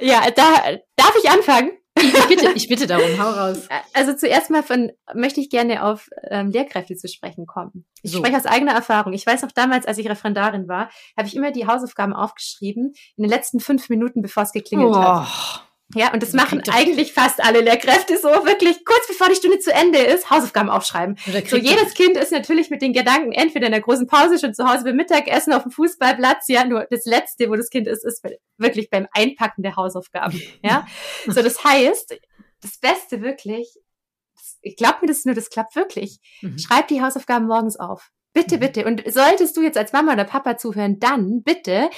[0.00, 1.72] Ja, da darf ich anfangen.
[1.98, 3.68] Ich bitte, ich bitte darum, hau raus.
[3.94, 7.86] Also zuerst mal von, möchte ich gerne auf ähm, Lehrkräfte zu sprechen kommen.
[8.02, 8.18] Ich so.
[8.18, 9.12] spreche aus eigener Erfahrung.
[9.12, 13.24] Ich weiß noch damals, als ich Referendarin war, habe ich immer die Hausaufgaben aufgeschrieben, in
[13.24, 14.96] den letzten fünf Minuten, bevor es geklingelt oh.
[14.96, 15.65] hat.
[15.94, 19.72] Ja, und das machen eigentlich fast alle Lehrkräfte so, wirklich kurz bevor die Stunde zu
[19.72, 21.16] Ende ist, Hausaufgaben aufschreiben.
[21.46, 24.68] So jedes Kind ist natürlich mit den Gedanken entweder in der großen Pause schon zu
[24.68, 28.24] Hause beim Mittagessen auf dem Fußballplatz, ja, nur das Letzte, wo das Kind ist, ist
[28.58, 30.86] wirklich beim Einpacken der Hausaufgaben, ja.
[31.26, 32.18] so, das heißt,
[32.62, 33.72] das Beste wirklich,
[34.62, 36.18] ich glaube mir das nur, das klappt wirklich.
[36.42, 36.58] Mhm.
[36.58, 38.10] Schreib die Hausaufgaben morgens auf.
[38.32, 38.60] Bitte, mhm.
[38.60, 38.84] bitte.
[38.84, 41.90] Und solltest du jetzt als Mama oder Papa zuhören, dann bitte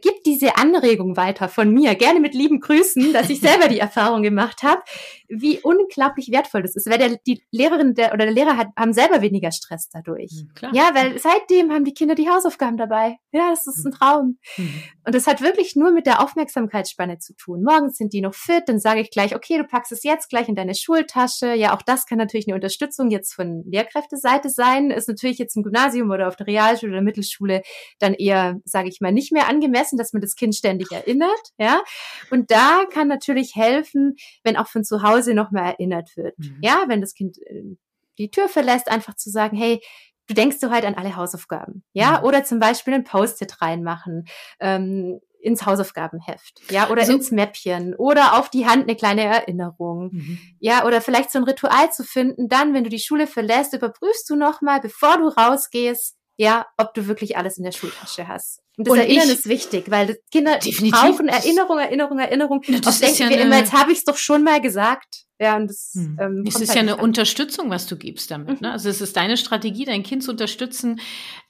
[0.00, 4.22] gib diese Anregung weiter von mir, gerne mit lieben Grüßen, dass ich selber die Erfahrung
[4.22, 4.82] gemacht habe,
[5.30, 6.88] wie unglaublich wertvoll das ist.
[6.88, 10.30] Weil der, die Lehrerin der, oder der Lehrer hat, haben selber weniger Stress dadurch.
[10.32, 10.72] Mhm, klar.
[10.74, 13.18] Ja, weil seitdem haben die Kinder die Hausaufgaben dabei.
[13.32, 13.94] Ja, das ist ein mhm.
[13.94, 14.38] Traum.
[14.56, 14.82] Mhm.
[15.04, 17.62] Und das hat wirklich nur mit der Aufmerksamkeitsspanne zu tun.
[17.62, 20.48] Morgens sind die noch fit, dann sage ich gleich, okay, du packst es jetzt gleich
[20.48, 21.54] in deine Schultasche.
[21.54, 24.90] Ja, auch das kann natürlich eine Unterstützung jetzt von Lehrkräfteseite sein.
[24.90, 27.62] Ist natürlich jetzt im Gymnasium oder auf der Realschule oder Mittelschule
[27.98, 31.52] dann eher, sage ich mal, nicht mehr angemessen messen, dass man das Kind ständig erinnert,
[31.58, 31.82] ja.
[32.30, 36.58] Und da kann natürlich helfen, wenn auch von zu Hause nochmal erinnert wird, mhm.
[36.62, 37.76] ja, wenn das Kind äh,
[38.18, 39.80] die Tür verlässt, einfach zu sagen, hey,
[40.26, 42.26] du denkst du halt an alle Hausaufgaben, ja, mhm.
[42.26, 44.26] oder zum Beispiel ein Post-it reinmachen,
[44.60, 50.10] ähm, ins Hausaufgabenheft, ja, oder also, ins Mäppchen oder auf die Hand eine kleine Erinnerung,
[50.12, 50.38] mhm.
[50.58, 52.48] ja, oder vielleicht so ein Ritual zu finden.
[52.48, 57.06] Dann, wenn du die Schule verlässt, überprüfst du nochmal, bevor du rausgehst, ja, ob du
[57.06, 58.62] wirklich alles in der Schultasche hast.
[58.78, 62.62] Und das und Erinnern ich, ist wichtig, weil Kinder definitiv, brauchen Erinnerung, Erinnerung, Erinnerung.
[62.66, 65.26] Das Oft denken ja wir immer, jetzt habe ich es doch schon mal gesagt.
[65.38, 66.16] Ja, und das, hm.
[66.18, 67.00] ähm, es ist halt ja eine an.
[67.00, 68.62] Unterstützung, was du gibst damit.
[68.62, 68.68] Ne?
[68.68, 68.72] Mhm.
[68.72, 71.00] Also es ist deine Strategie, dein Kind zu unterstützen,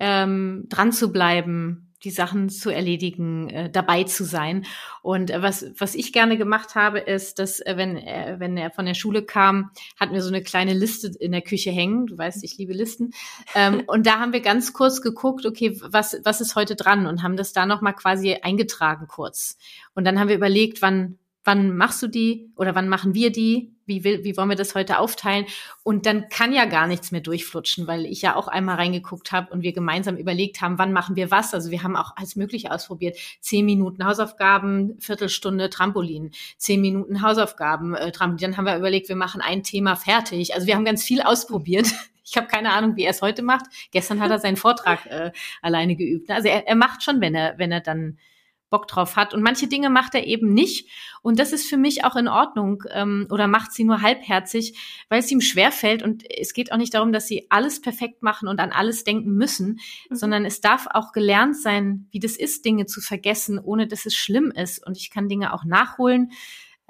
[0.01, 4.67] ähm, dran zu bleiben, die Sachen zu erledigen, äh, dabei zu sein.
[5.03, 8.71] Und äh, was, was ich gerne gemacht habe, ist, dass äh, wenn, äh, wenn er
[8.71, 12.07] von der Schule kam, hatten wir so eine kleine Liste in der Küche hängen.
[12.07, 13.13] Du weißt, ich liebe Listen.
[13.55, 17.07] Ähm, und da haben wir ganz kurz geguckt, okay, was, was ist heute dran?
[17.07, 19.59] Und haben das da nochmal quasi eingetragen kurz.
[19.95, 23.75] Und dann haben wir überlegt, wann, wann machst du die oder wann machen wir die?
[23.91, 25.47] Wie, will, wie wollen wir das heute aufteilen?
[25.83, 29.53] Und dann kann ja gar nichts mehr durchflutschen, weil ich ja auch einmal reingeguckt habe
[29.53, 31.53] und wir gemeinsam überlegt haben, wann machen wir was.
[31.53, 33.19] Also wir haben auch alles Mögliche ausprobiert.
[33.41, 38.53] Zehn Minuten Hausaufgaben, Viertelstunde Trampolin, zehn Minuten Hausaufgaben, äh, Trampolin.
[38.53, 40.55] Dann haben wir überlegt, wir machen ein Thema fertig.
[40.55, 41.89] Also wir haben ganz viel ausprobiert.
[42.25, 43.67] ich habe keine Ahnung, wie er es heute macht.
[43.91, 45.33] Gestern hat er seinen Vortrag äh,
[45.63, 46.31] alleine geübt.
[46.31, 48.19] Also er, er macht schon, wenn er, wenn er dann
[48.71, 49.35] Bock drauf hat.
[49.35, 50.89] Und manche Dinge macht er eben nicht.
[51.23, 55.21] Und das ist für mich auch in Ordnung ähm, oder macht sie nur halbherzig, weil
[55.21, 56.03] es ihm schwerfällt.
[56.03, 59.33] Und es geht auch nicht darum, dass sie alles perfekt machen und an alles denken
[59.33, 60.15] müssen, mhm.
[60.15, 64.15] sondern es darf auch gelernt sein, wie das ist, Dinge zu vergessen, ohne dass es
[64.15, 64.87] schlimm ist.
[64.87, 66.31] Und ich kann Dinge auch nachholen.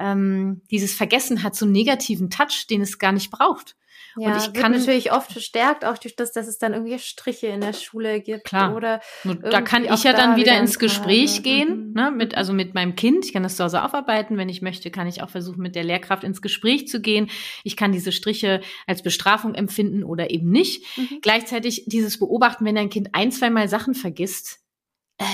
[0.00, 3.76] Ähm, dieses Vergessen hat so einen negativen Touch, den es gar nicht braucht.
[4.16, 7.46] Ja, und ich kann natürlich oft verstärkt, auch durch das, dass es dann irgendwie Striche
[7.46, 8.44] in der Schule gibt.
[8.44, 8.74] Klar.
[8.74, 11.42] Oder da kann ich ja dann wieder ins Gespräch Frage.
[11.42, 11.92] gehen, mhm.
[11.92, 13.24] ne, mit, also mit meinem Kind.
[13.24, 14.36] Ich kann das zu Hause aufarbeiten.
[14.36, 17.30] Wenn ich möchte, kann ich auch versuchen, mit der Lehrkraft ins Gespräch zu gehen.
[17.62, 20.84] Ich kann diese Striche als Bestrafung empfinden oder eben nicht.
[20.96, 21.20] Mhm.
[21.22, 24.60] Gleichzeitig dieses Beobachten, wenn dein Kind ein, zweimal Sachen vergisst,
[25.18, 25.24] äh,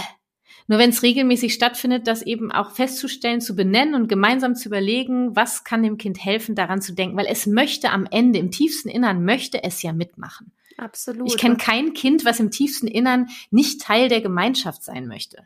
[0.66, 5.34] nur wenn es regelmäßig stattfindet, das eben auch festzustellen, zu benennen und gemeinsam zu überlegen,
[5.36, 8.88] was kann dem Kind helfen, daran zu denken, weil es möchte am Ende, im tiefsten
[8.88, 10.52] Innern, möchte es ja mitmachen.
[10.78, 11.28] Absolut.
[11.28, 15.38] Ich kenne kein Kind, was im tiefsten Innern nicht Teil der Gemeinschaft sein möchte.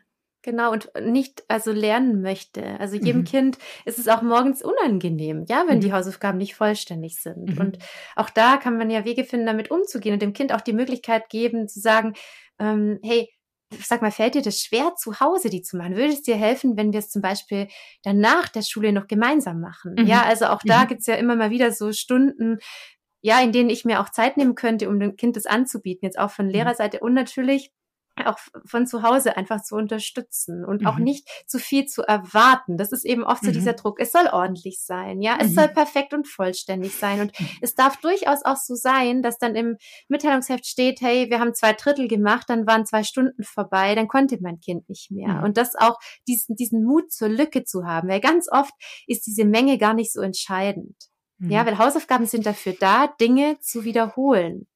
[0.42, 2.80] Genau, und nicht also lernen möchte.
[2.80, 3.24] Also jedem mhm.
[3.24, 5.82] Kind ist es auch morgens unangenehm, ja, wenn mhm.
[5.82, 7.56] die Hausaufgaben nicht vollständig sind.
[7.56, 7.60] Mhm.
[7.60, 7.78] Und
[8.16, 11.28] auch da kann man ja Wege finden, damit umzugehen und dem Kind auch die Möglichkeit
[11.28, 12.14] geben, zu sagen,
[12.58, 13.30] ähm, hey,
[13.78, 15.96] sag mal, fällt dir das schwer, zu Hause die zu machen?
[15.96, 17.68] Würde es dir helfen, wenn wir es zum Beispiel
[18.02, 19.94] dann nach der Schule noch gemeinsam machen?
[19.98, 20.06] Mhm.
[20.06, 20.88] Ja, also auch da mhm.
[20.88, 22.58] gibt's ja immer mal wieder so Stunden,
[23.22, 26.18] ja, in denen ich mir auch Zeit nehmen könnte, um dem Kind das anzubieten, jetzt
[26.18, 26.52] auch von mhm.
[26.52, 27.70] Lehrerseite und natürlich
[28.26, 30.86] auch von zu Hause einfach zu unterstützen und mhm.
[30.86, 32.76] auch nicht zu viel zu erwarten.
[32.76, 33.54] Das ist eben oft so mhm.
[33.54, 34.00] dieser Druck.
[34.00, 35.54] Es soll ordentlich sein, ja, es mhm.
[35.54, 37.48] soll perfekt und vollständig sein und mhm.
[37.60, 39.76] es darf durchaus auch so sein, dass dann im
[40.08, 44.38] Mitteilungsheft steht, hey, wir haben zwei Drittel gemacht, dann waren zwei Stunden vorbei, dann konnte
[44.40, 45.34] mein Kind nicht mehr.
[45.34, 45.44] Mhm.
[45.44, 45.98] Und das auch
[46.28, 48.72] diesen, diesen Mut zur Lücke zu haben, weil ganz oft
[49.06, 50.94] ist diese Menge gar nicht so entscheidend.
[51.42, 51.68] Ja, mhm.
[51.68, 54.66] weil Hausaufgaben sind dafür da, Dinge zu wiederholen.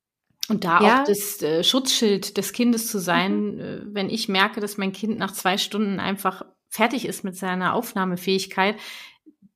[0.49, 1.01] Und da ja.
[1.01, 3.61] auch das äh, Schutzschild des Kindes zu sein, mhm.
[3.61, 7.75] äh, wenn ich merke, dass mein Kind nach zwei Stunden einfach fertig ist mit seiner
[7.75, 8.77] Aufnahmefähigkeit,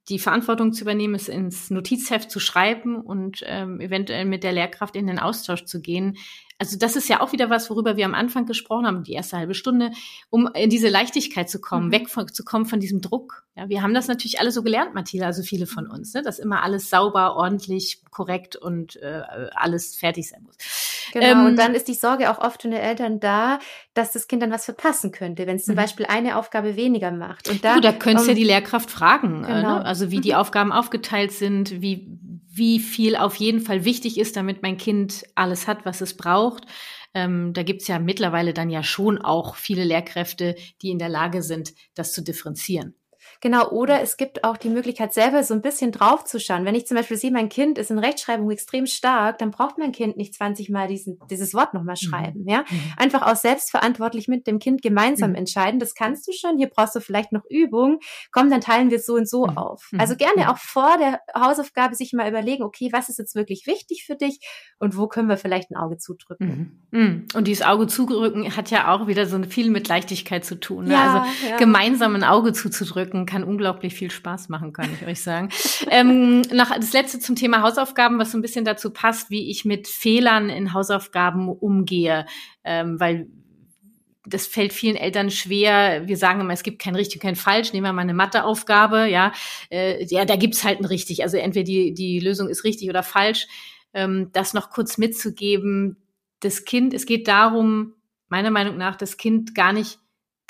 [0.08, 4.96] die Verantwortung zu übernehmen, es ins Notizheft zu schreiben und ähm, eventuell mit der Lehrkraft
[4.96, 6.16] in den Austausch zu gehen,
[6.58, 9.36] also das ist ja auch wieder was, worüber wir am Anfang gesprochen haben, die erste
[9.36, 9.92] halbe Stunde,
[10.28, 11.92] um in diese Leichtigkeit zu kommen, mhm.
[11.92, 13.44] weg von, zu kommen von diesem Druck.
[13.54, 16.38] Ja, wir haben das natürlich alle so gelernt, Mathilda, also viele von uns, ne, dass
[16.40, 19.22] immer alles sauber, ordentlich, korrekt und äh,
[19.54, 20.56] alles fertig sein muss.
[21.12, 23.60] Genau, ähm, und dann ist die Sorge auch oft von den Eltern da,
[23.98, 25.80] dass das Kind dann was verpassen könnte, wenn es zum mhm.
[25.80, 27.48] Beispiel eine Aufgabe weniger macht.
[27.48, 29.48] Und da, du, da könntest um, ja die Lehrkraft fragen, genau.
[29.48, 29.62] äh, ne?
[29.62, 29.76] Genau.
[29.78, 30.36] also wie die mhm.
[30.36, 32.06] Aufgaben aufgeteilt sind, wie
[32.50, 36.64] wie viel auf jeden Fall wichtig ist, damit mein Kind alles hat, was es braucht.
[37.14, 41.42] Ähm, da gibt's ja mittlerweile dann ja schon auch viele Lehrkräfte, die in der Lage
[41.42, 42.94] sind, das zu differenzieren.
[43.40, 46.64] Genau, oder es gibt auch die Möglichkeit, selber so ein bisschen draufzuschauen.
[46.64, 49.92] Wenn ich zum Beispiel sehe, mein Kind ist in Rechtschreibung extrem stark, dann braucht mein
[49.92, 52.08] Kind nicht 20 Mal diesen, dieses Wort nochmal mhm.
[52.08, 52.40] schreiben.
[52.42, 52.48] Mhm.
[52.48, 52.64] Ja?
[52.96, 55.36] Einfach auch selbstverantwortlich mit dem Kind gemeinsam mhm.
[55.36, 55.78] entscheiden.
[55.78, 58.00] Das kannst du schon, hier brauchst du vielleicht noch Übung.
[58.32, 59.56] Komm, dann teilen wir es so und so mhm.
[59.56, 59.88] auf.
[59.98, 60.18] Also mhm.
[60.18, 64.16] gerne auch vor der Hausaufgabe sich mal überlegen, okay, was ist jetzt wirklich wichtig für
[64.16, 64.40] dich
[64.80, 66.88] und wo können wir vielleicht ein Auge zudrücken.
[66.90, 67.28] Mhm.
[67.34, 70.86] Und dieses Auge zudrücken hat ja auch wieder so viel mit Leichtigkeit zu tun.
[70.86, 70.94] Ne?
[70.94, 71.56] Ja, also ja.
[71.56, 75.50] gemeinsam ein Auge zuzudrücken kann unglaublich viel Spaß machen, kann ich euch sagen.
[75.90, 79.64] ähm, noch das letzte zum Thema Hausaufgaben, was so ein bisschen dazu passt, wie ich
[79.64, 82.26] mit Fehlern in Hausaufgaben umgehe,
[82.64, 83.28] ähm, weil
[84.26, 86.06] das fällt vielen Eltern schwer.
[86.06, 87.72] Wir sagen immer, es gibt kein richtig, kein falsch.
[87.72, 89.32] Nehmen wir mal eine Matheaufgabe, ja,
[89.70, 91.22] äh, ja, da gibt's halt ein richtig.
[91.22, 93.46] Also entweder die die Lösung ist richtig oder falsch.
[93.94, 95.96] Ähm, das noch kurz mitzugeben.
[96.40, 97.94] Das Kind, es geht darum,
[98.28, 99.98] meiner Meinung nach, das Kind gar nicht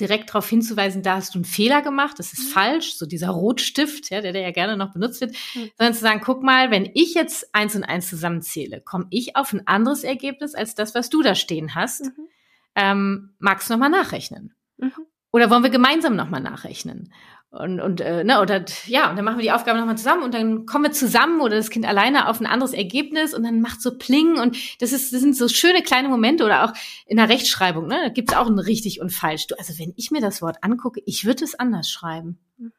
[0.01, 2.53] direkt darauf hinzuweisen, da hast du einen Fehler gemacht, das ist mhm.
[2.53, 5.70] falsch, so dieser Rotstift, ja, der, der ja gerne noch benutzt wird, mhm.
[5.76, 9.53] sondern zu sagen, guck mal, wenn ich jetzt eins und eins zusammenzähle, komme ich auf
[9.53, 12.05] ein anderes Ergebnis als das, was du da stehen hast.
[12.05, 12.28] Mhm.
[12.74, 14.55] Ähm, magst du nochmal nachrechnen?
[14.76, 14.92] Mhm.
[15.30, 17.12] Oder wollen wir gemeinsam nochmal nachrechnen?
[17.51, 20.34] Und, und äh, ne, oder ja, und dann machen wir die Aufgabe nochmal zusammen und
[20.34, 23.80] dann kommen wir zusammen oder das Kind alleine auf ein anderes Ergebnis und dann macht
[23.80, 26.74] so Pling und das ist, das sind so schöne kleine Momente oder auch
[27.07, 28.01] in der Rechtschreibung, ne?
[28.03, 29.46] Da gibt's auch ein richtig und falsch.
[29.46, 32.38] Du, also wenn ich mir das Wort angucke, ich würde es anders schreiben.
[32.59, 32.72] Mhm.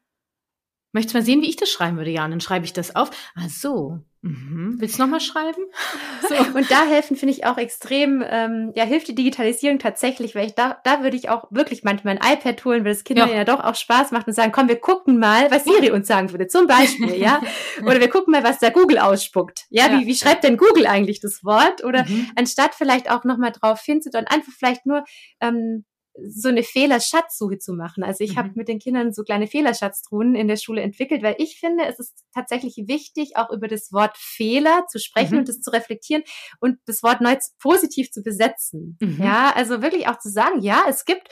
[0.92, 2.12] Möchtest du mal sehen, wie ich das schreiben würde?
[2.12, 3.10] Ja, und dann schreibe ich das auf.
[3.36, 4.04] Ach so.
[4.22, 4.76] Mhm.
[4.80, 5.64] Willst du nochmal schreiben?
[6.30, 6.36] So.
[6.36, 10.54] Und da helfen finde ich auch extrem, ähm, ja, hilft die Digitalisierung tatsächlich, weil ich
[10.54, 13.38] da, da würde ich auch wirklich manchmal ein iPad holen, weil das Kindern ja.
[13.38, 16.30] ja doch auch Spaß macht und sagen, komm, wir gucken mal, was Siri uns sagen
[16.32, 17.42] würde, zum Beispiel, ja.
[17.82, 19.66] Oder wir gucken mal, was der Google ausspuckt.
[19.70, 20.00] Ja, ja.
[20.00, 21.84] Wie, wie schreibt denn Google eigentlich das Wort?
[21.84, 22.30] Oder mhm.
[22.36, 25.04] anstatt vielleicht auch nochmal drauf hinzudeuten, einfach vielleicht nur
[25.42, 25.86] ähm,
[26.28, 28.04] so eine Fehlerschatzsuche zu machen.
[28.04, 28.38] Also ich mhm.
[28.38, 32.00] habe mit den Kindern so kleine Fehlerschatztruhen in der Schule entwickelt, weil ich finde, es
[32.00, 35.40] ist tatsächlich wichtig, auch über das Wort Fehler zu sprechen mhm.
[35.40, 36.24] und das zu reflektieren
[36.60, 38.98] und das Wort neu positiv zu besetzen.
[39.02, 39.20] Mhm.
[39.22, 41.30] Ja, also wirklich auch zu sagen, ja, es gibt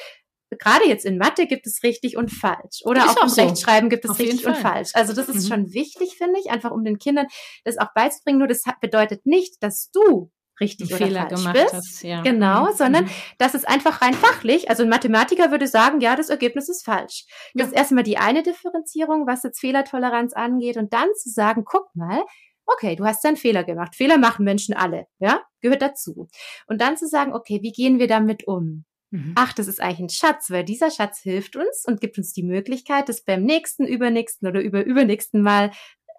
[0.49, 2.81] gerade jetzt in Mathe gibt es richtig und falsch.
[2.85, 3.41] Oder auch, auch im so.
[3.41, 4.91] Rechtschreiben gibt es Auf richtig und falsch.
[4.93, 5.47] Also das ist mhm.
[5.47, 7.27] schon wichtig, finde ich, einfach um den Kindern
[7.63, 8.39] das auch beizubringen.
[8.39, 11.73] Nur das bedeutet nicht, dass du richtig oder Fehler falsch gemacht bist.
[11.73, 12.21] Hast, ja.
[12.21, 12.75] Genau, mhm.
[12.75, 13.09] sondern mhm.
[13.37, 14.69] das ist einfach rein fachlich.
[14.69, 17.25] Also ein Mathematiker würde sagen, ja, das Ergebnis ist falsch.
[17.53, 17.73] Das ja.
[17.73, 22.23] ist erstmal die eine Differenzierung, was jetzt Fehlertoleranz angeht und dann zu sagen, guck mal,
[22.65, 23.95] okay, du hast einen Fehler gemacht.
[23.95, 26.27] Fehler machen Menschen alle, ja, gehört dazu.
[26.67, 28.85] Und dann zu sagen, okay, wie gehen wir damit um?
[29.09, 29.33] Mhm.
[29.35, 32.43] Ach, das ist eigentlich ein Schatz, weil dieser Schatz hilft uns und gibt uns die
[32.43, 35.71] Möglichkeit, das beim nächsten, übernächsten oder über übernächsten Mal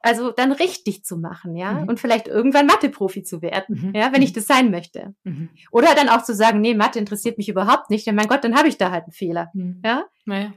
[0.02, 1.88] also dann richtig zu machen, ja, mhm.
[1.88, 3.94] und vielleicht irgendwann Mathe-Profi zu werden, mhm.
[3.94, 4.34] ja, wenn ich mhm.
[4.34, 5.14] das sein möchte.
[5.24, 5.50] Mhm.
[5.70, 8.56] Oder dann auch zu sagen, nee, Mathe interessiert mich überhaupt nicht, denn mein Gott, dann
[8.56, 9.80] habe ich da halt einen Fehler, mhm.
[9.84, 10.04] ja.
[10.24, 10.52] Naja.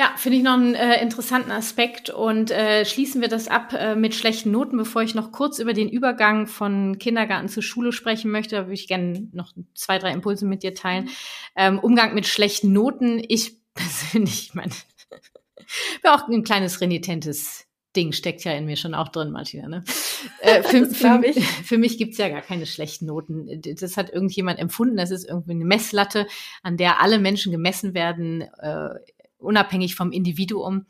[0.00, 3.96] Ja, finde ich noch einen äh, interessanten Aspekt und äh, schließen wir das ab äh,
[3.96, 8.30] mit schlechten Noten, bevor ich noch kurz über den Übergang von Kindergarten zur Schule sprechen
[8.30, 8.54] möchte.
[8.54, 11.06] Da würde ich gerne noch zwei, drei Impulse mit dir teilen.
[11.06, 11.10] Mhm.
[11.56, 13.20] Ähm, Umgang mit schlechten Noten.
[13.26, 14.70] Ich persönlich, ich meine,
[16.02, 19.68] bin auch ein kleines renitentes Ding steckt ja in mir schon auch drin, Martina.
[19.68, 19.84] Ne?
[20.40, 21.22] Äh, für, für,
[21.64, 23.62] für mich gibt's ja gar keine schlechten Noten.
[23.78, 24.96] Das hat irgendjemand empfunden.
[24.96, 26.26] Das ist irgendwie eine Messlatte,
[26.64, 28.40] an der alle Menschen gemessen werden.
[28.40, 28.90] Äh,
[29.38, 30.86] unabhängig vom Individuum.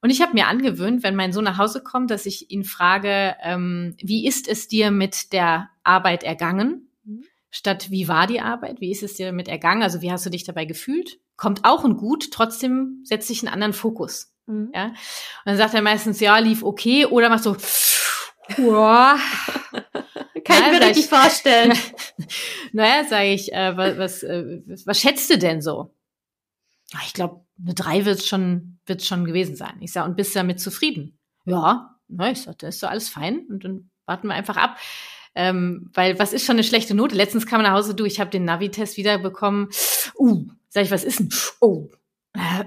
[0.00, 3.36] Und ich habe mir angewöhnt, wenn mein Sohn nach Hause kommt, dass ich ihn frage,
[3.42, 6.90] ähm, wie ist es dir mit der Arbeit ergangen?
[7.04, 7.24] Mhm.
[7.50, 8.80] Statt wie war die Arbeit?
[8.80, 9.82] Wie ist es dir mit ergangen?
[9.82, 11.20] Also wie hast du dich dabei gefühlt?
[11.36, 14.33] Kommt auch ein Gut, trotzdem setze ich einen anderen Fokus.
[14.46, 14.72] Mhm.
[14.74, 14.86] Ja?
[14.86, 14.94] Und
[15.44, 17.56] dann sagt er meistens, ja, lief okay, oder macht so,
[18.56, 19.18] Boah.
[20.44, 21.72] Kann ich mir richtig vorstellen.
[22.72, 25.94] naja, sage ich, äh, was, was, äh, was schätzt du denn so?
[27.06, 29.74] ich glaube, eine drei wird schon, wird schon gewesen sein.
[29.80, 31.18] Ich sage, und bist du damit zufrieden?
[31.44, 34.78] Ja, na, ich sage, das ist so alles fein und dann warten wir einfach ab.
[35.34, 37.16] Ähm, weil was ist schon eine schlechte Note?
[37.16, 39.70] Letztens kam er nach Hause, du, ich habe den Navi-Test wiederbekommen.
[40.16, 41.30] Uh, sag ich, was ist denn?
[41.60, 41.88] Oh,
[42.34, 42.64] äh,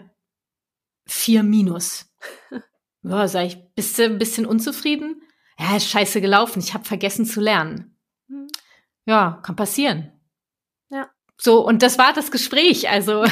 [1.08, 2.06] vier minus.
[3.04, 5.22] Ja, sag ich, bist du ein bisschen unzufrieden?
[5.58, 6.60] Ja, ist scheiße gelaufen.
[6.60, 7.96] Ich habe vergessen zu lernen.
[8.28, 8.48] Hm.
[9.06, 10.12] Ja, kann passieren.
[10.90, 11.10] Ja.
[11.38, 12.90] So, und das war das Gespräch.
[12.90, 13.24] Also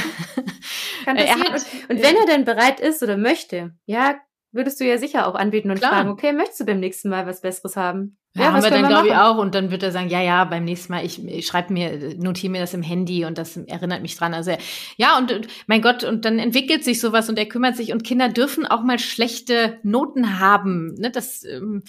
[1.04, 1.54] Kann passieren.
[1.54, 4.16] Hat, und, und wenn er denn bereit ist oder möchte, ja,
[4.56, 5.92] würdest du ja sicher auch anbieten und Klar.
[5.92, 8.18] fragen, okay, möchtest du beim nächsten Mal was Besseres haben?
[8.34, 9.38] Ja, ja haben wir dann, glaube ich, auch.
[9.38, 12.52] Und dann wird er sagen, ja, ja, beim nächsten Mal, ich, ich schreibe mir, notiere
[12.52, 14.34] mir das im Handy und das erinnert mich dran.
[14.34, 14.56] Also
[14.98, 18.04] ja, und, und mein Gott, und dann entwickelt sich sowas und er kümmert sich und
[18.04, 20.96] Kinder dürfen auch mal schlechte Noten haben.
[20.96, 21.12] Ne?
[21.12, 21.84] Das ähm,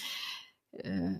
[0.73, 1.17] äh,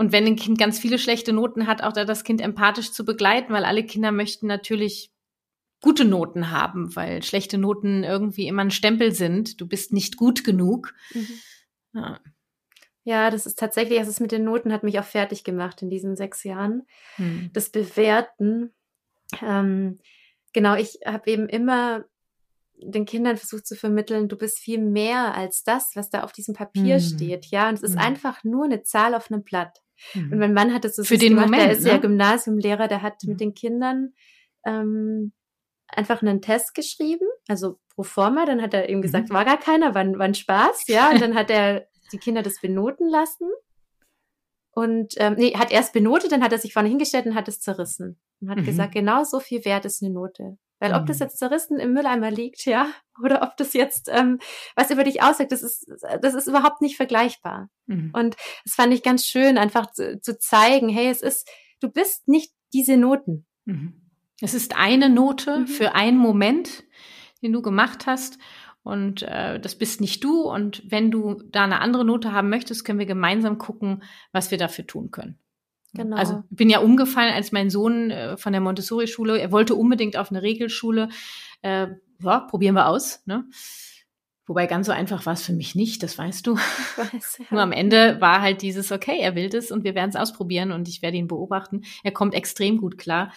[0.00, 3.04] und wenn ein Kind ganz viele schlechte Noten hat, auch da das Kind empathisch zu
[3.04, 5.09] begleiten, weil alle Kinder möchten natürlich
[5.80, 9.60] gute Noten haben, weil schlechte Noten irgendwie immer ein Stempel sind.
[9.60, 10.94] Du bist nicht gut genug.
[11.14, 11.28] Mhm.
[11.92, 12.20] Ja.
[13.04, 13.30] ja.
[13.30, 16.16] das ist tatsächlich, das ist mit den Noten hat mich auch fertig gemacht in diesen
[16.16, 16.82] sechs Jahren.
[17.18, 17.50] Mhm.
[17.52, 18.72] Das Bewerten.
[19.42, 20.00] Ähm,
[20.52, 22.04] genau, ich habe eben immer
[22.82, 26.54] den Kindern versucht zu vermitteln, du bist viel mehr als das, was da auf diesem
[26.54, 27.00] Papier mhm.
[27.00, 27.46] steht.
[27.46, 28.00] Ja, und es ist mhm.
[28.00, 29.82] einfach nur eine Zahl auf einem Blatt.
[30.14, 31.90] Und mein Mann hat es so Für den gemacht, Moment, der ist ne?
[31.90, 34.14] ja Gymnasiumlehrer, der hat mit den Kindern
[34.64, 35.32] ähm,
[35.96, 39.34] einfach einen Test geschrieben, also pro forma, dann hat er eben gesagt, mhm.
[39.34, 42.60] war gar keiner, war, war ein Spaß, ja, und dann hat er die Kinder das
[42.60, 43.48] benoten lassen
[44.72, 47.60] und ähm, nee, hat erst benotet, dann hat er sich vorne hingestellt und hat es
[47.60, 48.64] zerrissen und hat mhm.
[48.64, 50.58] gesagt, genau so viel wert ist eine Note.
[50.82, 51.24] Weil ob das mhm.
[51.24, 52.90] jetzt zerrissen im Mülleimer liegt, ja,
[53.22, 54.38] oder ob das jetzt ähm,
[54.76, 55.86] was über dich aussagt, das ist
[56.22, 57.68] das ist überhaupt nicht vergleichbar.
[57.86, 58.12] Mhm.
[58.14, 61.48] Und das fand ich ganz schön, einfach zu, zu zeigen, hey, es ist,
[61.80, 63.46] du bist nicht diese Noten.
[63.66, 64.09] Mhm.
[64.40, 65.66] Es ist eine Note mhm.
[65.66, 66.84] für einen Moment,
[67.42, 68.38] den du gemacht hast.
[68.82, 70.42] Und äh, das bist nicht du.
[70.42, 74.58] Und wenn du da eine andere Note haben möchtest, können wir gemeinsam gucken, was wir
[74.58, 75.38] dafür tun können.
[75.92, 76.16] Genau.
[76.16, 80.30] Also bin ja umgefallen, als mein Sohn äh, von der Montessori-Schule, er wollte unbedingt auf
[80.30, 81.08] eine Regelschule.
[81.62, 81.88] Äh,
[82.22, 83.22] ja, probieren wir aus.
[83.26, 83.44] Ne?
[84.46, 86.56] Wobei ganz so einfach war es für mich nicht, das weißt du.
[86.56, 87.44] Weiß, ja.
[87.50, 90.72] Nur am Ende war halt dieses, okay, er will das und wir werden es ausprobieren
[90.72, 91.82] und ich werde ihn beobachten.
[92.02, 93.32] Er kommt extrem gut klar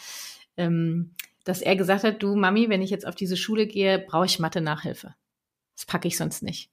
[0.58, 4.26] ähm, dass er gesagt hat, du Mami, wenn ich jetzt auf diese Schule gehe, brauche
[4.26, 5.16] ich Mathe-Nachhilfe.
[5.76, 6.70] Das packe ich sonst nicht.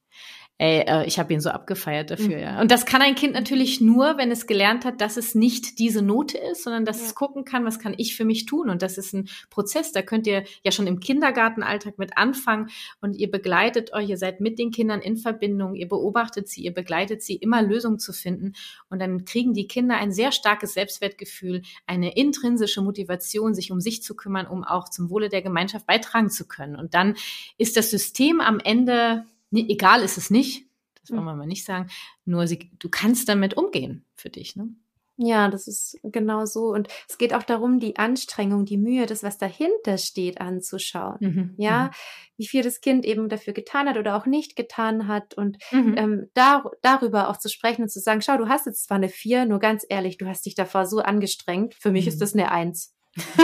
[0.61, 2.43] Ey, äh, ich habe ihn so abgefeiert dafür, mhm.
[2.43, 2.61] ja.
[2.61, 6.03] Und das kann ein Kind natürlich nur, wenn es gelernt hat, dass es nicht diese
[6.03, 7.07] Note ist, sondern dass ja.
[7.07, 8.69] es gucken kann, was kann ich für mich tun.
[8.69, 12.69] Und das ist ein Prozess, da könnt ihr ja schon im Kindergartenalltag mit anfangen
[13.01, 16.75] und ihr begleitet euch, ihr seid mit den Kindern in Verbindung, ihr beobachtet sie, ihr
[16.75, 18.53] begleitet sie, immer Lösungen zu finden.
[18.91, 24.03] Und dann kriegen die Kinder ein sehr starkes Selbstwertgefühl, eine intrinsische Motivation, sich um sich
[24.03, 26.77] zu kümmern, um auch zum Wohle der Gemeinschaft beitragen zu können.
[26.77, 27.17] Und dann
[27.57, 30.67] ist das System am Ende nee, egal ist es nicht,
[31.01, 31.27] das wollen hm.
[31.27, 31.89] wir mal nicht sagen,
[32.25, 34.57] nur sie, du kannst damit umgehen für dich.
[34.57, 34.75] Ne?
[35.23, 36.73] Ja, das ist genau so.
[36.73, 41.19] Und es geht auch darum, die Anstrengung, die Mühe, das, was dahinter steht, anzuschauen.
[41.21, 41.55] Mhm.
[41.59, 41.91] Ja, mhm.
[42.39, 45.35] wie viel das Kind eben dafür getan hat oder auch nicht getan hat.
[45.35, 45.95] Und mhm.
[45.99, 49.11] ähm, dar darüber auch zu sprechen und zu sagen, schau, du hast jetzt zwar eine
[49.11, 51.75] Vier, nur ganz ehrlich, du hast dich davor so angestrengt.
[51.75, 52.21] Für mich ist mhm.
[52.21, 52.95] das eine Eins.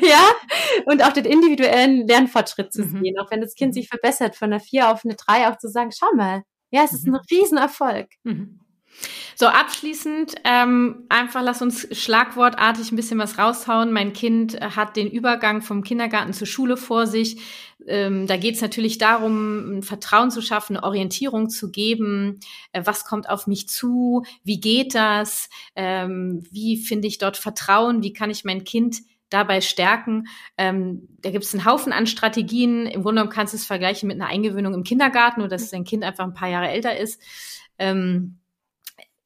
[0.00, 0.30] ja,
[0.86, 3.02] und auch den individuellen Lernfortschritt zu mhm.
[3.02, 3.74] sehen, auch wenn das Kind mhm.
[3.74, 6.92] sich verbessert von einer vier auf eine drei, auch zu sagen, schau mal, ja, es
[6.92, 7.20] ist ein mhm.
[7.30, 8.08] Riesenerfolg.
[8.24, 8.60] Mhm.
[9.36, 13.92] So, abschließend, ähm, einfach lass uns schlagwortartig ein bisschen was raushauen.
[13.92, 17.40] Mein Kind äh, hat den Übergang vom Kindergarten zur Schule vor sich.
[17.86, 22.40] Ähm, da geht es natürlich darum, ein Vertrauen zu schaffen, eine Orientierung zu geben.
[22.72, 24.24] Äh, was kommt auf mich zu?
[24.42, 25.48] Wie geht das?
[25.76, 28.02] Ähm, wie finde ich dort Vertrauen?
[28.02, 30.26] Wie kann ich mein Kind dabei stärken.
[30.56, 32.86] Ähm, da gibt es einen Haufen an Strategien.
[32.86, 35.84] Im Grunde genommen kannst du es vergleichen mit einer Eingewöhnung im Kindergarten, nur dass dein
[35.84, 37.20] Kind einfach ein paar Jahre älter ist.
[37.78, 38.38] Ähm,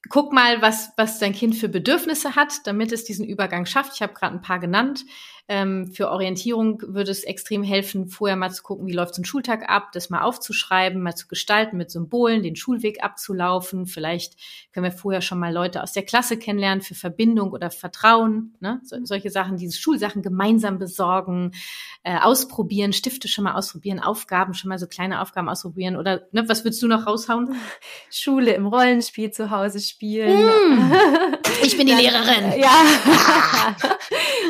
[0.09, 3.92] guck mal, was, was dein Kind für Bedürfnisse hat, damit es diesen Übergang schafft.
[3.94, 5.05] Ich habe gerade ein paar genannt.
[5.49, 9.24] Ähm, für Orientierung würde es extrem helfen, vorher mal zu gucken, wie läuft so ein
[9.24, 13.86] Schultag ab, das mal aufzuschreiben, mal zu gestalten mit Symbolen, den Schulweg abzulaufen.
[13.86, 14.36] Vielleicht
[14.72, 18.55] können wir vorher schon mal Leute aus der Klasse kennenlernen für Verbindung oder Vertrauen.
[18.61, 18.80] Ne?
[18.84, 21.53] So, solche Sachen, diese Schulsachen gemeinsam besorgen,
[22.05, 25.97] äh, ausprobieren, Stifte schon mal ausprobieren, Aufgaben schon mal so kleine Aufgaben ausprobieren.
[25.97, 27.57] Oder ne, was würdest du noch raushauen?
[28.11, 30.49] Schule im Rollenspiel zu Hause spielen.
[30.49, 30.93] Hm,
[31.64, 32.61] ich bin die Dann, Lehrerin.
[32.61, 32.70] Ja.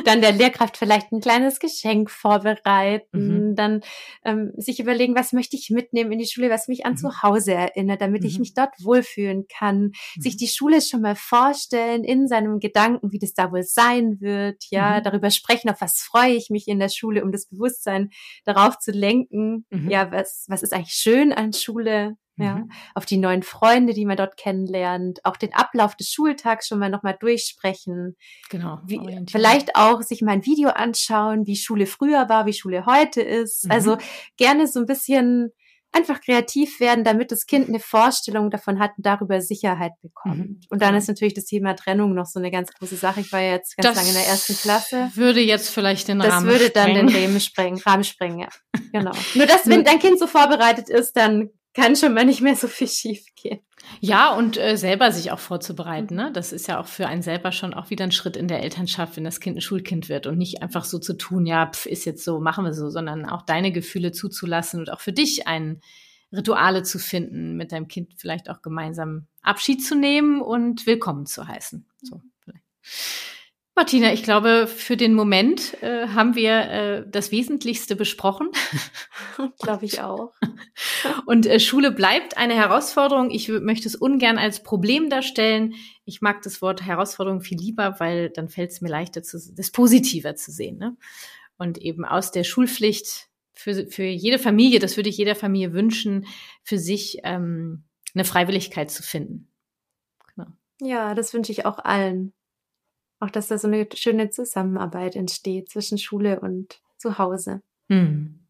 [0.05, 3.57] Dann der Lehrkraft vielleicht ein kleines Geschenk vorbereiten, mhm.
[3.57, 3.81] dann
[4.25, 6.97] ähm, sich überlegen, was möchte ich mitnehmen in die Schule, was mich an mhm.
[6.97, 8.29] zu Hause erinnert, damit mhm.
[8.29, 10.39] ich mich dort wohlfühlen kann, sich mhm.
[10.39, 14.99] die Schule schon mal vorstellen in seinem Gedanken, wie das da wohl sein wird, ja,
[14.99, 15.05] mhm.
[15.05, 18.11] darüber sprechen, auf was freue ich mich in der Schule, um das Bewusstsein
[18.45, 19.91] darauf zu lenken, mhm.
[19.91, 22.71] ja, was, was ist eigentlich schön an Schule, ja, mhm.
[22.95, 26.91] auf die neuen Freunde, die man dort kennenlernt, auch den Ablauf des Schultags schon mal
[26.91, 28.17] nochmal durchsprechen.
[28.51, 28.81] Genau.
[28.87, 33.23] Wie, vielleicht auch sich mal ein Video anschauen, wie Schule früher war, wie Schule heute
[33.23, 33.65] ist.
[33.65, 33.71] Mhm.
[33.71, 33.99] Also
[34.37, 35.53] gerne so ein bisschen
[35.93, 40.39] einfach kreativ werden, damit das Kind eine Vorstellung davon hat und darüber Sicherheit bekommt.
[40.39, 40.61] Mhm.
[40.71, 43.21] Und dann ist natürlich das Thema Trennung noch so eine ganz große Sache.
[43.21, 45.11] Ich war ja jetzt ganz das lange in der ersten Klasse.
[45.15, 47.07] Würde jetzt vielleicht den Rahmen Das würde dann sprengen.
[47.09, 48.49] den Rahmen sprengen, Rahmen sprengen, ja.
[48.93, 49.13] Genau.
[49.35, 52.69] Nur dass, wenn dein Kind so vorbereitet ist, dann kann schon mal nicht mehr so
[52.69, 53.61] viel schief gehen.
[54.01, 56.15] Ja, und äh, selber sich auch vorzubereiten.
[56.15, 56.31] Ne?
[56.33, 59.17] Das ist ja auch für einen selber schon auch wieder ein Schritt in der Elternschaft,
[59.17, 62.05] wenn das Kind ein Schulkind wird und nicht einfach so zu tun, ja, pf, ist
[62.05, 65.81] jetzt so, machen wir so, sondern auch deine Gefühle zuzulassen und auch für dich ein
[66.33, 71.47] Rituale zu finden, mit deinem Kind vielleicht auch gemeinsam Abschied zu nehmen und willkommen zu
[71.47, 71.87] heißen.
[72.03, 72.65] So, vielleicht.
[73.75, 78.51] Martina, ich glaube, für den Moment äh, haben wir äh, das Wesentlichste besprochen.
[79.61, 80.35] glaube ich auch.
[81.27, 83.31] Und äh, Schule bleibt eine Herausforderung.
[83.31, 85.75] Ich möchte es ungern als Problem darstellen.
[86.05, 89.71] Ich mag das Wort Herausforderung viel lieber, weil dann fällt es mir leichter, zu, das
[89.71, 90.77] Positiver zu sehen.
[90.77, 90.97] Ne?
[91.57, 96.27] Und eben aus der Schulpflicht für, für jede Familie, das würde ich jeder Familie wünschen,
[96.63, 99.49] für sich ähm, eine Freiwilligkeit zu finden.
[100.35, 100.49] Genau.
[100.83, 102.35] Ja, das wünsche ich auch allen
[103.23, 107.63] auch, dass da so eine schöne Zusammenarbeit entsteht zwischen Schule und zu Hause.
[107.89, 108.41] Hm.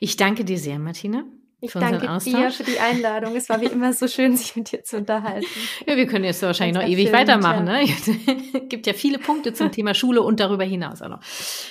[0.00, 1.24] Ich danke dir sehr, Martina.
[1.60, 3.34] Ich danke dir für die Einladung.
[3.36, 5.46] Es war wie immer so schön, sich mit dir zu unterhalten.
[5.86, 7.66] Ja, wir können jetzt wahrscheinlich noch ewig weitermachen.
[7.66, 7.80] Ja.
[7.80, 8.60] Ne?
[8.68, 11.20] gibt ja viele Punkte zum Thema Schule und darüber hinaus auch noch.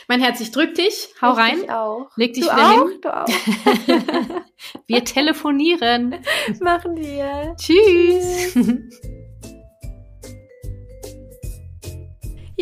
[0.07, 1.09] Mein Herz, ich drück dich.
[1.21, 1.57] Hau ich rein.
[1.63, 2.09] Ich auch.
[2.15, 2.89] Leg dich du wieder auch?
[2.89, 2.99] hin.
[3.01, 4.41] Du auch.
[4.87, 6.15] wir telefonieren.
[6.59, 7.55] Machen wir.
[7.57, 8.55] Tschüss.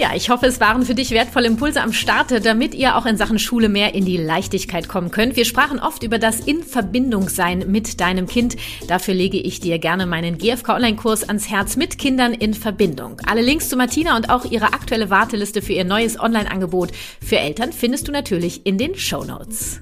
[0.02, 3.18] Ja, ich hoffe, es waren für dich wertvolle Impulse am Starte, damit ihr auch in
[3.18, 5.36] Sachen Schule mehr in die Leichtigkeit kommen könnt.
[5.36, 8.56] Wir sprachen oft über das In Verbindung sein mit deinem Kind.
[8.88, 13.22] Dafür lege ich dir gerne meinen GFK Online-Kurs ans Herz mit Kindern in Verbindung.
[13.28, 16.94] Alle Links zu Martina und auch ihre aktuelle Warteliste für ihr neues Online-Angebot
[17.24, 19.82] für Eltern findest du natürlich in den Show Notes.